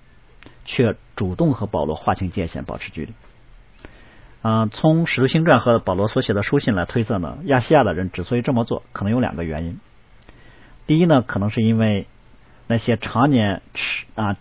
[0.63, 3.13] 却主动和保罗划清界限、保持距离。
[4.41, 9.77] 啊，从使徒行传和保罗所写的书信来推测呢，亚细亚的人之所以这么做，可能有两个原因。
[10.87, 12.07] 第一呢，可能是因为
[12.67, 14.37] 那些常年持啊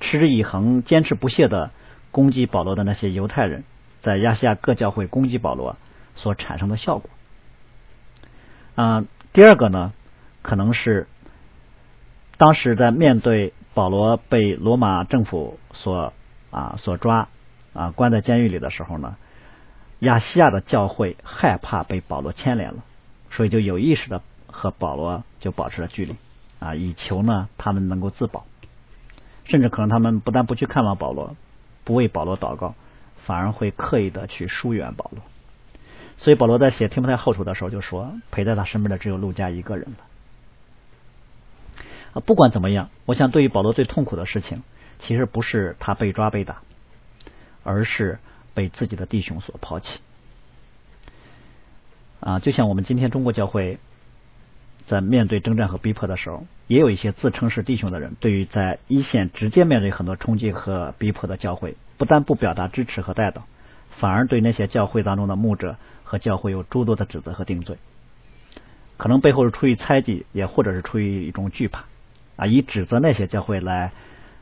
[0.00, 1.70] 持之以恒、坚持不懈的
[2.10, 3.64] 攻击保罗的那些犹太人，
[4.00, 5.76] 在亚细亚各教会攻击保罗
[6.14, 7.10] 所产生的效果。
[8.74, 9.92] 啊，第二个呢，
[10.42, 11.06] 可能是
[12.36, 16.12] 当时在面对保罗被罗马政府所
[16.50, 17.28] 啊所抓
[17.72, 19.16] 啊关在监狱里的时候呢，
[20.00, 22.82] 亚细亚的教会害怕被保罗牵连了，
[23.30, 24.22] 所以就有意识的
[24.54, 26.14] 和保罗就保持了距离
[26.60, 28.46] 啊，以求呢他们能够自保，
[29.44, 31.36] 甚至可能他们不但不去看望保罗，
[31.82, 32.74] 不为保罗祷告，
[33.24, 35.20] 反而会刻意的去疏远保罗。
[36.16, 39.96] 所以保罗在写提摩太后书的时候就说，陪在他身边的只有陆家一个人了。
[42.14, 44.62] 啊，不管怎么样，我想对于保罗最痛苦的事情，
[45.00, 46.62] 其实不是他被抓被打，
[47.64, 48.20] 而是
[48.54, 50.00] 被自己的弟兄所抛弃。
[52.20, 53.78] 啊，就像我们今天中国教会，
[54.86, 63.42] 在面对征战和逼迫的时候，也有一些自称是弟兄的人，对于在一线直接面对很多冲击和逼迫的教会，不但不表达支持和带动，
[63.90, 67.78] 反而对那些教会当中的牧者和教会有诸多的指责和定罪。
[68.96, 71.84] 可能背后是出于猜忌，也或者是出于一种惧怕。
[72.36, 73.92] 啊，以指责那些教会来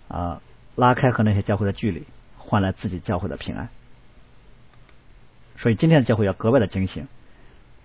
[0.09, 0.41] 啊
[0.77, 2.05] 拉开和那些教会的距离，
[2.39, 3.69] 换来自己教会的平安。
[5.57, 7.07] 所以今天的教会要格外的警醒，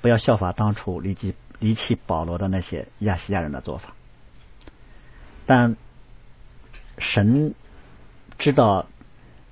[0.01, 3.93] 不要效法当初离弃离弃保罗的那些亚细亚人的做法。
[5.45, 5.75] 但
[6.97, 7.53] 神
[8.37, 8.85] 知道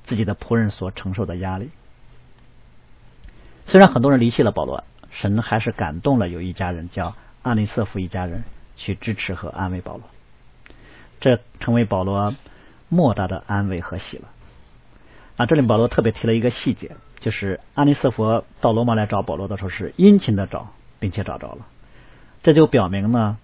[0.04, 1.70] 自己的仆人所承受的压力。
[3.66, 8.44] 虽然很多人离弃了保罗，神还是感动了有一家人叫阿尼瑟夫一家人
[8.76, 10.04] 去支持和安慰保罗。
[11.20, 12.36] 这成为保罗
[12.90, 14.24] 莫大的安慰和喜乐
[15.38, 15.46] 啊！
[15.48, 21.66] 这里保罗特别提了一个细节，就是阿尼斯佛到罗马来找保罗的时候是殷勤的找，并且找着了。
[22.44, 23.38] 这就表明呢，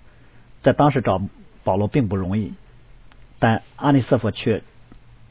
[0.62, 1.22] 在当时找
[1.64, 2.54] 保罗并不容易，
[3.40, 4.64] 但阿尼斯佛却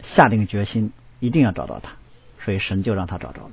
[0.03, 1.93] 下定决心一定要找到他，
[2.41, 3.51] 所以神就让他找着了。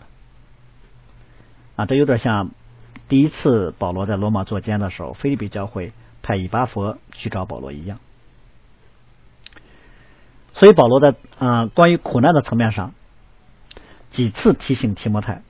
[1.75, 2.49] 啊，这有点像
[3.07, 7.99] 第一次保罗在罗马做监的时候，菲利比教会派以巴佛去找保罗一样。
[10.53, 12.95] 所以保罗在啊关于苦难的层面上，
[14.11, 15.41] 几次提醒提摩太，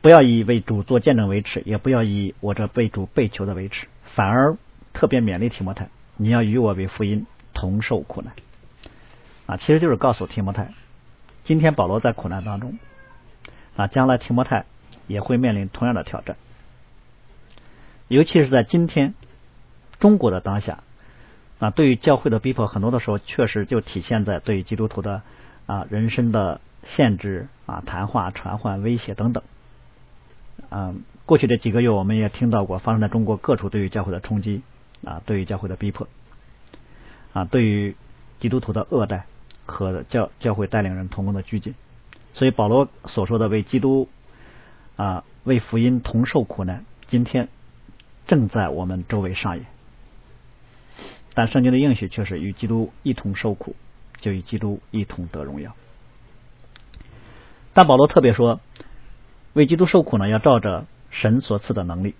[0.00, 4.56] 不要以为主做见证为耻，也不要以我这被主被囚的为耻，反而
[4.92, 8.34] 特别勉励提摩太，你要与我为福音同受苦难
[9.46, 10.72] 啊，其实就是告诉提摩太，
[11.44, 12.78] 今天保罗在苦难当中
[13.76, 14.66] 啊，将来提摩太
[15.06, 16.36] 也会面临同样的挑战，
[18.08, 19.14] 尤其是在今天
[20.00, 20.82] 中国的当下。
[21.58, 25.22] 啊，对于教会的逼迫，很多的时候确实就体现在对基督徒的
[25.66, 29.42] 啊人身的限制啊、谈话、传唤、威胁等等。
[30.70, 34.62] 嗯，过去这几个月，我们也听到过发生在中国各处对于教会的冲击
[35.04, 36.08] 啊，对于教会的逼迫
[37.32, 37.96] 啊，对于
[38.40, 39.24] 基督徒的恶待
[39.66, 41.74] 和教教会带领人同工的拘禁。
[42.34, 44.08] 所以保罗所说的为基督
[44.96, 47.48] 啊为福音同受苦难，今天
[48.26, 49.66] 正在我们周围上演。
[51.34, 53.74] 但圣经的应许却是与基督一同受苦，
[54.22, 55.76] 就与基督一同得荣耀。
[57.74, 58.60] 但保罗特别说，
[59.52, 62.14] 为基督受苦呢，要照着神所赐的能力。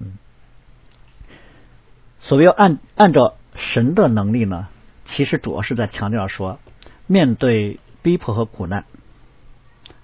[0.00, 0.18] 嗯，
[2.18, 4.66] 所谓要按按照神的能力呢，
[5.04, 6.58] 其实主要是在强调说，
[7.06, 8.84] 面对逼迫和苦难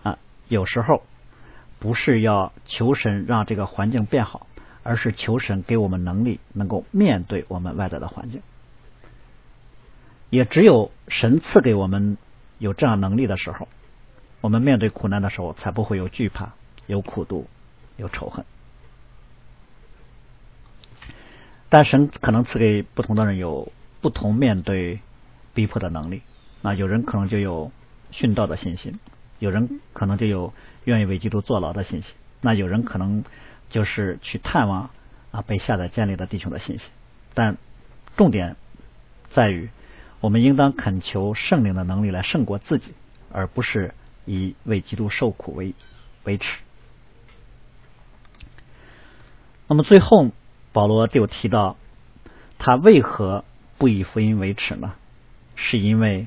[0.04, 1.02] 啊，有时候
[1.80, 4.46] 不是要求神让这个环境变好。
[4.88, 8.40] 而是求神给我们能力，能够面对我们外在的环境。
[10.30, 12.16] 也只有神赐给我们
[12.58, 13.68] 有这样能力的时候，
[14.40, 16.54] 我们面对苦难的时候，才不会有惧怕、
[16.86, 17.46] 有苦毒、
[17.96, 18.44] 有仇恨。
[21.68, 25.00] 但神可能赐给不同的人有不同面对
[25.54, 26.22] 逼迫的能力。
[26.62, 27.72] 那有人可能就有
[28.12, 28.98] 殉道的信心，
[29.38, 30.52] 有人可能就有
[30.84, 32.14] 愿意为基督坐牢的信心。
[32.40, 33.24] 那有人可能。
[33.68, 34.90] 就是去探望
[35.32, 36.84] 啊被下载建立的弟兄的信息，
[37.34, 37.56] 但
[38.16, 38.54] 重点
[39.30, 39.70] 在于，
[40.26, 42.94] 我们应当恳求圣灵的能力来胜过自己，
[43.30, 45.72] 而不是以为基督受苦为
[46.24, 46.58] 为耻。
[49.68, 50.32] 那么最后，
[50.72, 51.76] 保罗就提到，
[52.58, 53.44] 他为何
[53.78, 54.94] 不以福音为耻呢？
[55.54, 56.26] 是因为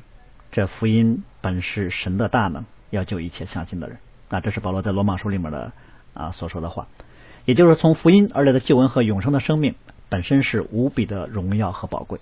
[0.53, 3.97] 这福音本是神的大能，要救一切相信的人。
[4.29, 5.73] 啊，这是保罗在罗马书里面的
[6.13, 6.87] 啊所说的话。
[7.43, 9.75] 也就是从福音而来的救恩和永生的生命
[10.07, 12.21] 本身是无比的荣耀和宝贵。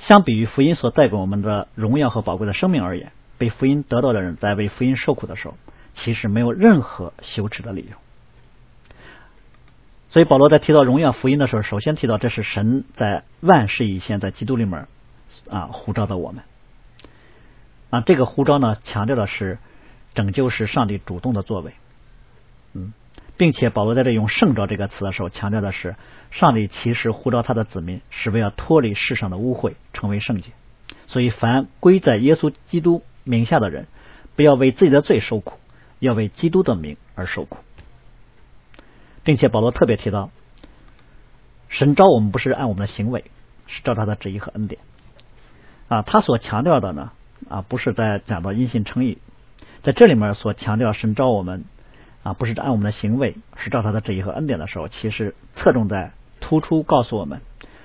[0.00, 5.54] 相比于福音所带给我们的荣耀和宝贵的生命而言，被福音得到的人在为福音受苦的时候，
[5.94, 7.96] 其实没有任何羞耻的理由。
[10.08, 14.88] 所以保罗在提到荣耀福音的时候，首先提到这是神在万事以先在基督里面
[15.48, 16.42] 啊呼召的我们
[17.90, 19.58] 啊，这个呼召呢强调的是
[20.14, 21.74] 拯救是上帝主动的作为，
[23.40, 25.96] 并且保罗在这用“圣召”这个词的时候，强调的是
[26.30, 30.50] 上帝其实呼召他的子民是为了脱离世上的污秽，成为圣洁。
[31.06, 33.86] 所以，凡归在耶稣基督名下的人，
[34.36, 35.54] 不要为自己的罪受苦，
[36.00, 37.56] 要为基督的名而受苦。
[39.24, 40.28] 并且保罗特别提到，
[41.70, 43.24] 神召我们不是按我们的行为，
[43.66, 44.82] 是照他的旨意和恩典。
[45.88, 47.12] 啊，他所强调的呢，
[47.48, 49.16] 啊，不是在讲到因信称义，
[49.80, 51.64] 在这里面所强调神召我们。
[52.22, 57.40] 啊，不是按我们的行为，是照他的旨意和恩典的时候，其实侧重在突出告诉我们，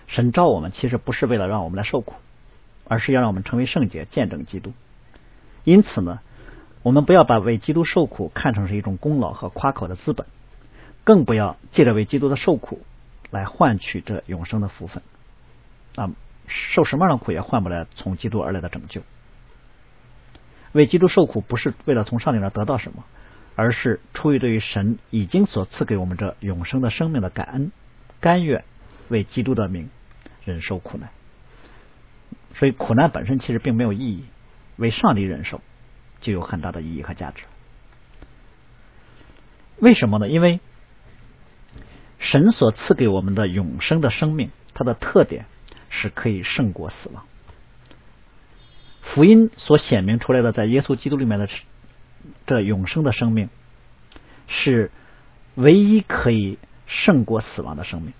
[0.07, 2.15] 神召我们其实不是为了让我们来受苦，
[2.87, 4.73] 而是要让我们成为圣洁，见证基督。
[5.63, 6.19] 因此呢，
[6.83, 10.27] 我们不要把为基督受苦看成是一种功劳和夸口的资本，
[11.03, 12.81] 更不要借着为基督的受苦
[13.31, 15.01] 来换取这永生的福分。
[15.95, 16.11] 啊，
[16.47, 19.01] 受什么样的苦也换不来从基督而来的拯救。
[20.73, 23.05] 为基督受苦不是为了从上帝那得到什么，
[23.55, 27.71] 而是出于对于神已经所赐给我们这永生的生命的感恩，
[28.19, 28.63] 甘愿
[29.07, 29.89] 为基督的名
[30.43, 31.09] 忍受苦难。
[32.53, 34.25] 所以苦难本身其实并没有意义，
[34.77, 35.61] 为上帝忍受
[36.21, 37.43] 就有很大的意义和价值。
[39.79, 40.29] 为什么呢？
[40.29, 40.59] 因为
[42.17, 45.45] 神所赐给我们的永生的生命，它的特点
[45.89, 47.25] 是可以胜过死亡。
[49.01, 51.47] 福音所显明出来的，在耶稣基督里面的
[52.45, 53.49] 这永生的生命，
[54.47, 54.91] 是
[55.55, 58.13] 唯一可以胜过死亡的生命。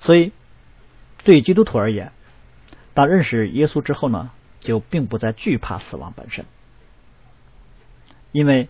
[0.00, 0.32] 所以，
[1.22, 2.12] 对基督徒而言，
[2.94, 4.30] 当认识耶稣之后呢，
[4.60, 6.44] 就并不再惧怕死亡本身，
[8.32, 8.68] 因为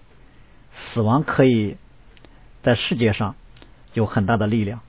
[0.72, 1.76] 死亡可以
[2.62, 3.36] 在世界上
[3.92, 4.80] 有很大的力量，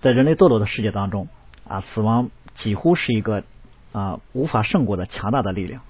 [0.00, 1.28] 在人类堕落的世界当中
[1.68, 2.30] 啊，死亡。
[2.54, 3.44] 几乎是一个
[3.92, 5.82] 啊无法胜过的强大的力量，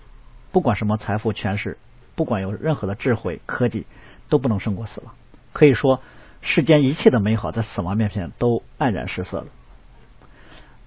[0.53, 1.79] 不管什么财富、权势，
[2.15, 3.87] 不管有任何的智慧、科技，
[4.29, 5.15] 都不能胜过死亡。
[5.53, 6.01] 可以说，
[6.41, 9.47] 世间一切的美好在死亡面前都黯然失色了。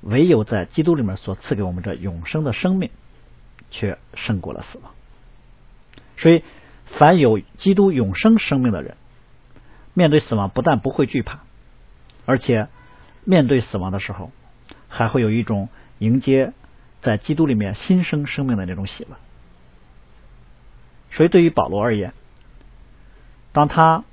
[0.01, 2.89] 唯有在基督里面所赐给我们这永生的生命，
[3.71, 4.91] 却胜过了死亡。
[6.17, 6.43] 所以，
[6.85, 8.97] 凡有基督永生生命的人，
[9.93, 11.39] 面对死亡不但不会惧怕，
[12.25, 12.67] 而且
[13.23, 14.31] 面对死亡的时候。
[14.91, 16.51] 还会有一种迎接
[17.01, 19.17] 在基督里面新生生命的那种喜乐。
[21.11, 22.13] 所以，对于保罗而言，
[23.51, 24.03] 当他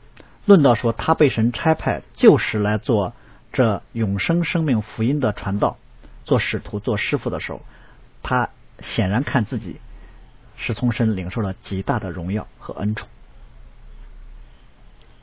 [0.45, 3.15] 论到说他被神差派就是来做
[3.53, 5.77] 这永生生命福音的传道、
[6.25, 7.61] 做使徒、做师傅的时候，
[8.23, 9.81] 他显然看自己
[10.57, 13.09] 是从神领受了极大的荣耀和恩宠。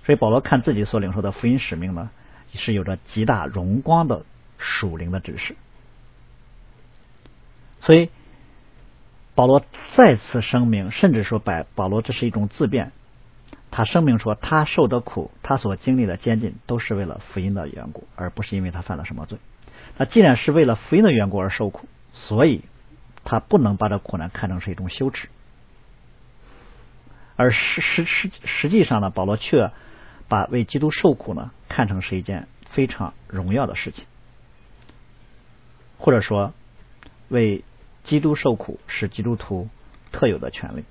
[0.06, 2.10] 所以，保罗看自己所领受的福音使命呢，
[2.54, 4.26] 是有着极大荣光的。
[4.66, 5.58] 属灵的指示，
[7.82, 8.10] 所以
[9.36, 9.64] 保罗
[9.94, 12.92] 再次声明，甚至说百保罗这是一种自辩。
[13.72, 19.40] 他声明说，他受的苦，他所经历的监禁，都是为了福音的缘故，而不是因为他犯了什么罪。
[19.98, 22.62] 那既然是为了福音的缘故而受苦，所以
[23.24, 25.28] 他不能把这苦难看成是一种羞耻。
[27.36, 29.72] 而实实实实际上呢，保罗却
[30.28, 34.06] 把为基督受苦呢看成是一件非常荣耀的事情。
[35.98, 36.54] 或者说，
[37.30, 37.64] 为
[38.04, 39.70] 基督受苦是基督徒
[40.12, 40.84] 特有的权利。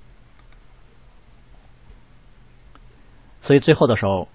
[3.41, 4.29] 所以最后的时候，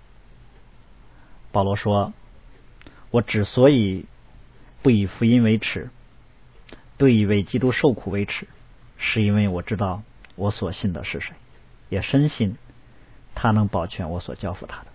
[1.51, 2.13] 保罗说
[3.11, 4.05] ：“我之所以
[4.83, 5.91] 不以福音为耻，
[6.99, 8.47] 不以为基督受苦为耻，
[8.99, 10.03] 是因为我知道
[10.37, 11.35] 我所信的是谁，
[11.89, 12.57] 也深信
[13.35, 14.87] 他能保全我所交付他的。”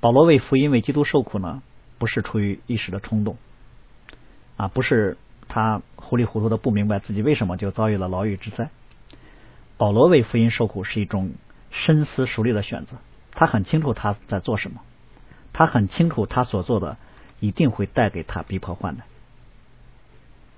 [0.00, 1.62] 保罗为福音为基督受苦呢？
[1.98, 3.36] 不是出于一时的冲动，
[4.56, 5.18] 啊，不是
[5.48, 8.70] 他糊里糊涂的不明白自己为什么就遭遇了牢狱之灾。
[9.76, 11.32] 保罗为福音受苦是一种
[11.70, 12.98] 深思熟虑的选择，
[13.32, 14.82] 他很清楚他在做什么，
[15.52, 16.96] 他很清楚他所做的
[17.40, 19.06] 一定会带给他逼迫患难，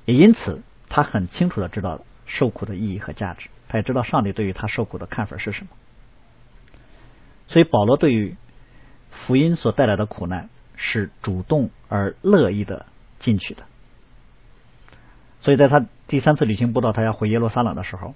[0.05, 5.71] 也因此他很清楚的知道受苦的意义和价值，他也知道上帝对于他受苦的看法是什么。
[7.49, 8.37] 所以保罗对于
[9.11, 10.49] 福音所带来的苦难。
[10.83, 12.87] 是主动而乐意的
[13.19, 13.65] 进去的，
[15.41, 18.15] 所以在他第三次旅行不到他要回耶路撒冷的时候，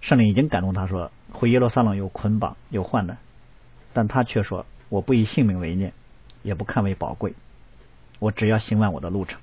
[0.00, 3.18] 圣灵已经感动他说回耶路撒冷有捆绑有患难，
[3.92, 5.92] 但他却说我不以性命为念，
[6.42, 7.34] 也不看为宝贵，
[8.18, 9.40] 我只要行完我的路程。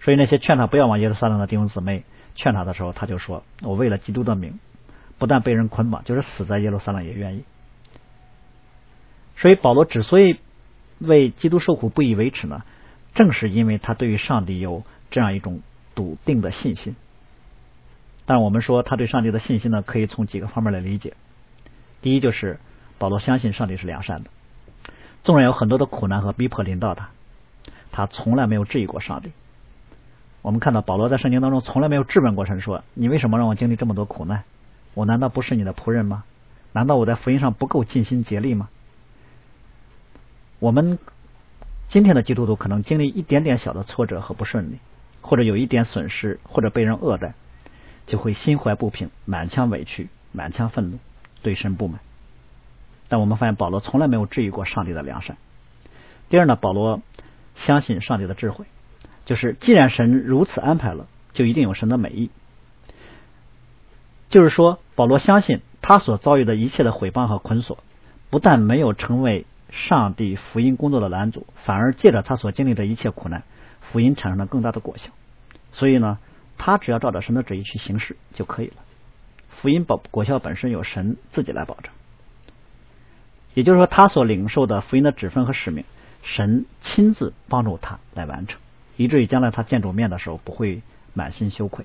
[0.00, 2.04] 所以那些劝他不要往耶路撒冷的弟兄姊妹
[2.34, 4.58] 劝他的时候，他就说我为了基督的名，
[5.18, 7.44] 不但被人捆绑，就是死在耶路撒冷也愿意。
[9.36, 10.38] 所以保罗之所以。
[10.98, 12.62] 为基督受苦不以为耻呢？
[13.14, 15.60] 正是因为他对于上帝有这样一种
[15.94, 16.96] 笃定的信心。
[18.24, 21.14] 但我们说他对上帝的信心呢，可以从几个方面来理解。
[22.02, 22.58] 第一，就是
[22.98, 24.30] 保罗相信上帝是良善的，
[25.22, 27.10] 纵然有很多的苦难和逼迫临到他，
[27.92, 29.32] 他从来没有质疑过上帝。
[30.42, 34.44] 我们看到保罗在圣经当中从来没有质问过神，说你为什么让我经历这么多苦难？
[34.94, 36.24] 我难道不是你的仆人吗？
[36.72, 38.68] 难道我在福音上不够尽心竭力吗？
[40.58, 40.98] 我们
[41.88, 44.78] 今天的基督徒可能经历一点点小的挫折和不顺利，
[45.26, 47.34] 或者有一点损失，或者被人恶待，
[48.06, 50.98] 就会心怀不平，满腔委屈，满腔愤怒，
[51.42, 51.98] 对神不满。
[53.08, 55.36] 但我们发现保罗从来没有质疑过上帝的良善。
[56.28, 57.02] 第二呢，保罗
[57.56, 58.66] 相信上帝的智慧，
[59.24, 62.30] 就是既然神如此安排了，就一定有神的美意。
[64.28, 67.78] 就是说，保罗相信他所遭遇的一切的毁谤和捆锁，
[68.30, 73.44] 不但没有成为上帝福音工作的拦阻，反而借着他所经历的一切苦难，
[73.90, 75.10] 福音产生了更大的果效。
[75.72, 76.18] 所以呢，
[76.58, 78.76] 他只要照着神的旨意去行事就可以了。
[79.48, 81.92] 福音保果效本身由神自己来保证，
[83.54, 85.84] 也就是说，他所领受的福音的指分和使命，
[86.22, 88.60] 神亲自帮助他来完成，
[88.96, 90.82] 以至于将来他见主面的时候不会
[91.14, 91.84] 满心羞愧。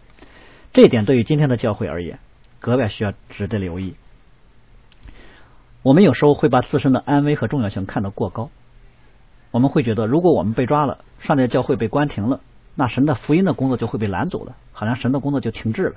[0.74, 2.20] 这一点对于今天的教会而言。
[2.64, 3.96] 格外需要值得留意。
[5.82, 8.52] 我们有时候会把自身的安危和重要性看得过高，
[9.52, 12.40] 我们会觉得，如果我们被抓了，上帝的教会被关停了，
[12.74, 15.96] 那神的福音的工作就会被拦阻了，好像神的工作就停滞了。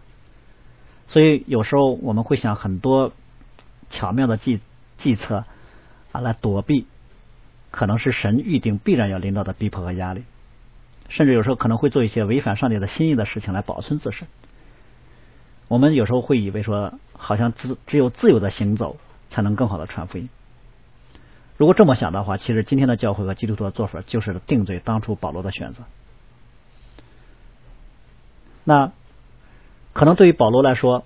[1.07, 3.13] 所以有时候我们会想很多
[3.91, 4.61] 巧妙的计
[4.99, 5.45] 计策
[6.13, 6.87] 啊，来躲避
[7.71, 10.25] 可能是神预定必然要临到的逼迫和压力，
[11.09, 14.27] 甚至有时候可能会做一些违反上帝的心意的事情来保存自身。
[15.69, 18.97] 我们有时候会以为说，好像只只有自由的行走
[19.29, 20.29] 才能更好的传福音。
[21.57, 25.85] 如果这么想的话，其实今天的教会和基督徒的做法就是定罪当初保罗的选择。
[28.65, 28.93] 那
[29.93, 31.05] 可能对于保罗来说，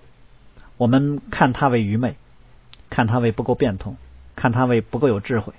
[0.77, 2.17] 我们看他为愚昧，
[2.89, 3.97] 看他为不够变通，
[4.37, 5.53] 看他为不够有智慧，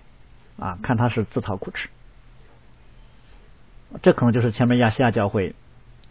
[0.58, 1.90] 啊，看他是自讨苦吃。
[4.02, 5.56] 这可能就是前面亚细亚教会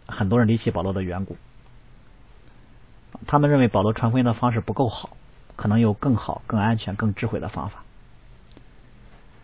[0.05, 1.35] 很多人离弃保罗的缘故。
[3.27, 5.17] 他们认为保罗传福音的方式不够好，
[5.57, 7.83] 可能有更好、更安全、更智慧的方法。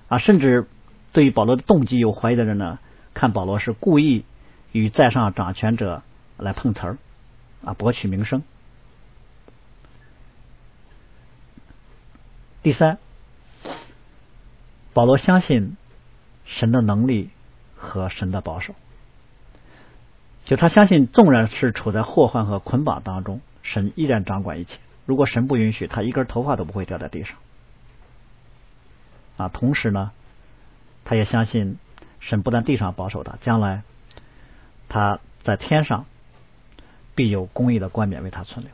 [0.08, 0.68] 啊，甚至
[1.14, 2.80] 对于保罗的动机有怀疑的人呢，
[3.14, 4.26] 看保罗是故意
[4.72, 6.03] 与在上掌权者
[6.38, 6.97] 来碰瓷儿，
[7.64, 8.43] 啊，博取名声。
[12.62, 12.97] 第三，
[14.93, 15.78] 保罗相信
[16.45, 17.30] 神的能力
[17.76, 18.74] 和神的保守，
[20.45, 23.41] 就他相信，纵然是处在祸患和捆绑当中。
[23.62, 24.78] 神依然掌管一切。
[25.08, 27.38] 如果神不允许，他一根头发都不会掉在地上。
[29.38, 30.11] 啊，同时呢，
[31.03, 31.77] 他也相信
[32.19, 33.83] 神不但地上保守他，将来
[34.89, 36.05] 他在天上
[37.15, 38.73] 必有公义的冠冕为他存留。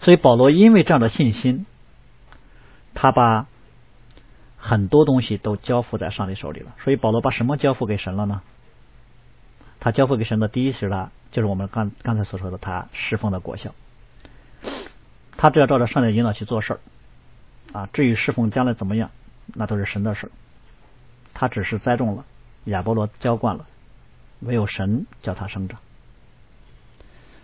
[0.00, 1.66] 所以保罗因为这样的信心，
[2.94, 3.46] 他把
[4.56, 6.74] 很多东西都交付在上帝手里了。
[6.78, 8.42] 所以保罗把什么交付给神了呢？
[9.80, 11.10] 他交付给神的第一是他。
[11.32, 13.74] 就是我们刚刚才所说的，他侍奉的果效，
[15.38, 16.80] 他只要照着上帝引导去做事儿
[17.72, 17.88] 啊。
[17.92, 19.10] 至于侍奉将来怎么样，
[19.54, 20.30] 那都是神的事。
[21.34, 22.24] 他只是栽种了，
[22.64, 23.66] 亚波罗浇灌了，
[24.40, 25.80] 唯有神叫他生长。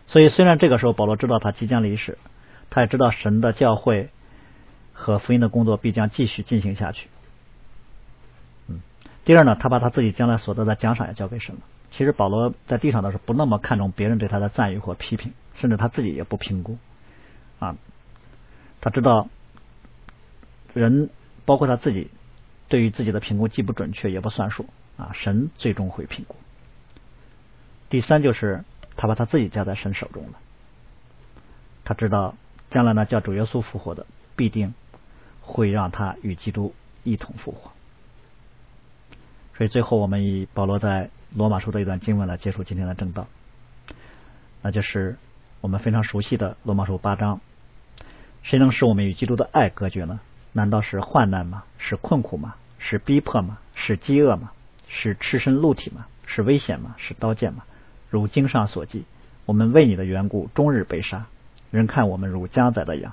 [0.06, 2.18] 所以，虽然这个时候保罗知道他即将离世，
[2.70, 4.10] 他也知道神的教会
[4.92, 7.08] 和福音的工作必将继续进行下去。
[8.68, 8.80] 嗯，
[9.24, 11.60] 第二呢，他把他自己将来所得的奖赏也交给神了。
[11.90, 16.78] 其实保罗在地上的时候不那么看重别人对他的赞誉或批评，甚至他自己也不评估
[17.58, 17.76] 啊。
[18.80, 19.28] 他知道
[20.74, 21.10] 人
[21.44, 22.10] 包括他自己
[22.68, 24.66] 对于自己的评估既不准确也不算数
[24.96, 26.36] 啊，神最终会评估。
[27.88, 28.64] 第三就是
[28.96, 30.38] 他把他自己交在神手中了，
[31.84, 32.34] 他知道
[32.70, 34.06] 将来呢叫主耶稣复活的
[34.36, 34.74] 必定
[35.40, 37.70] 会让他与基督一同复活。
[39.56, 41.10] 所以最后我们以保罗在。
[41.36, 43.26] 罗马书的一段经文来结束今天的正道，
[44.62, 45.18] 那就是
[45.60, 47.42] 我们非常熟悉的罗马书八章。
[48.42, 50.20] 谁能使我们与基督的爱隔绝呢？
[50.52, 51.64] 难道是患难吗？
[51.78, 52.54] 是困苦吗？
[52.78, 53.58] 是逼迫吗？
[53.74, 54.52] 是饥饿吗？
[54.88, 56.06] 是赤身露体吗？
[56.26, 56.94] 是危险吗？
[56.98, 57.64] 是刀剑吗？
[58.10, 59.04] 如经上所记，
[59.44, 61.26] 我们为你的缘故终日被杀，
[61.70, 63.12] 人看我们如将宰的羊。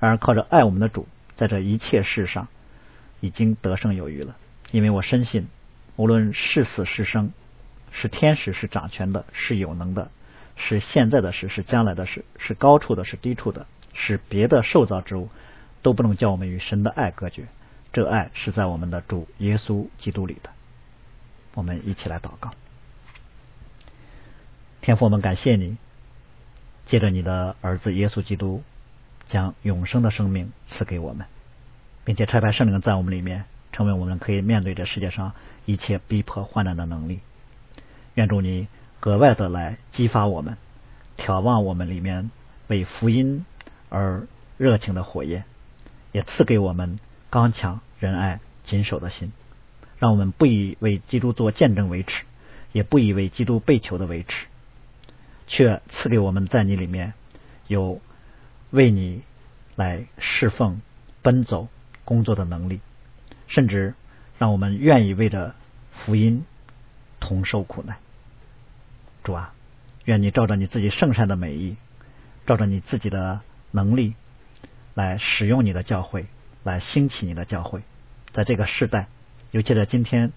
[0.00, 1.06] 然而靠着爱我们的主，
[1.36, 2.48] 在这一切事上
[3.20, 4.36] 已经得胜有余了，
[4.72, 5.46] 因为我深信。
[5.96, 7.32] 无论是死是生，
[7.90, 10.10] 是天使是掌权的，是有能的，
[10.54, 15.30] 是现在的事是将来的事，是高处的，是低处的，是别的受造之物，
[15.86, 17.46] 都不能叫我们与神的爱隔绝。
[17.92, 20.50] 这爱是在我们的主耶稣基督里的。
[21.54, 22.50] 我们一起来祷告，
[24.80, 25.76] 天父，我们感谢你，
[26.86, 28.64] 借着你的儿子耶稣基督，
[29.28, 31.24] 将永生的生命赐给我们，
[32.04, 35.34] 并且差派圣灵在我们里面，成为我们可以面对这世界上。
[35.66, 37.20] 一切逼迫患难的能力，
[38.14, 38.66] 愿主你
[38.98, 40.56] 格外的来激发我们，
[41.16, 42.32] 眺望我们里面
[42.66, 43.46] 为福音
[43.88, 44.26] 而
[44.56, 45.44] 热情的火焰，
[46.16, 46.98] 也赐给我们
[47.28, 49.32] 刚强仁爱谨守的心，
[49.98, 52.24] 让我们不以为基督做见证为耻，
[52.72, 54.46] 也不以为基督被囚的为耻，
[55.46, 57.12] 却赐给我们在你里面
[57.66, 58.00] 有
[58.70, 59.24] 为你
[59.74, 60.80] 来侍奉、
[61.20, 61.68] 奔走、
[62.06, 62.80] 工作的能力，
[63.46, 63.92] 甚至
[64.38, 65.54] 让我们愿意为着
[65.90, 66.46] 福音
[67.20, 67.98] 同受苦难。
[69.22, 69.52] 主啊，
[70.06, 71.76] 愿你照着你自己圣善的美意，
[72.46, 73.40] 照着你自己的
[73.70, 74.14] 能力，
[74.96, 76.26] 来使用你的教会，
[76.64, 77.82] 来兴起你的教会，
[78.32, 79.06] 在这个时代，
[79.50, 80.32] 尤其在今天，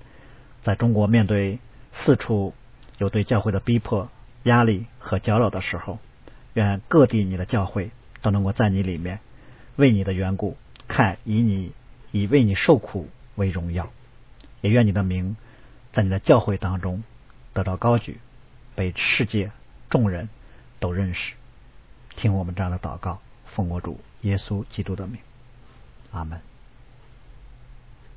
[0.62, 1.60] 在中国面对
[1.94, 2.54] 四处
[2.98, 4.12] 有对教会的逼迫。
[4.44, 6.00] 压力和搅扰的时候，
[6.54, 7.92] 愿各地你的教会
[8.22, 9.20] 都能够在你里面，
[9.76, 10.56] 为你的缘故，
[10.88, 11.74] 看以你
[12.12, 13.92] 以为你受苦为荣耀，
[14.62, 15.36] 也愿你的名
[15.92, 17.04] 在你的教会当中
[17.54, 18.20] 得到高举，
[18.76, 19.52] 被世界
[19.90, 20.30] 众人
[20.80, 21.34] 都认识。
[22.16, 25.20] 听我们这样的祷告，奉我主耶稣基督的名，
[26.12, 26.42] 阿门。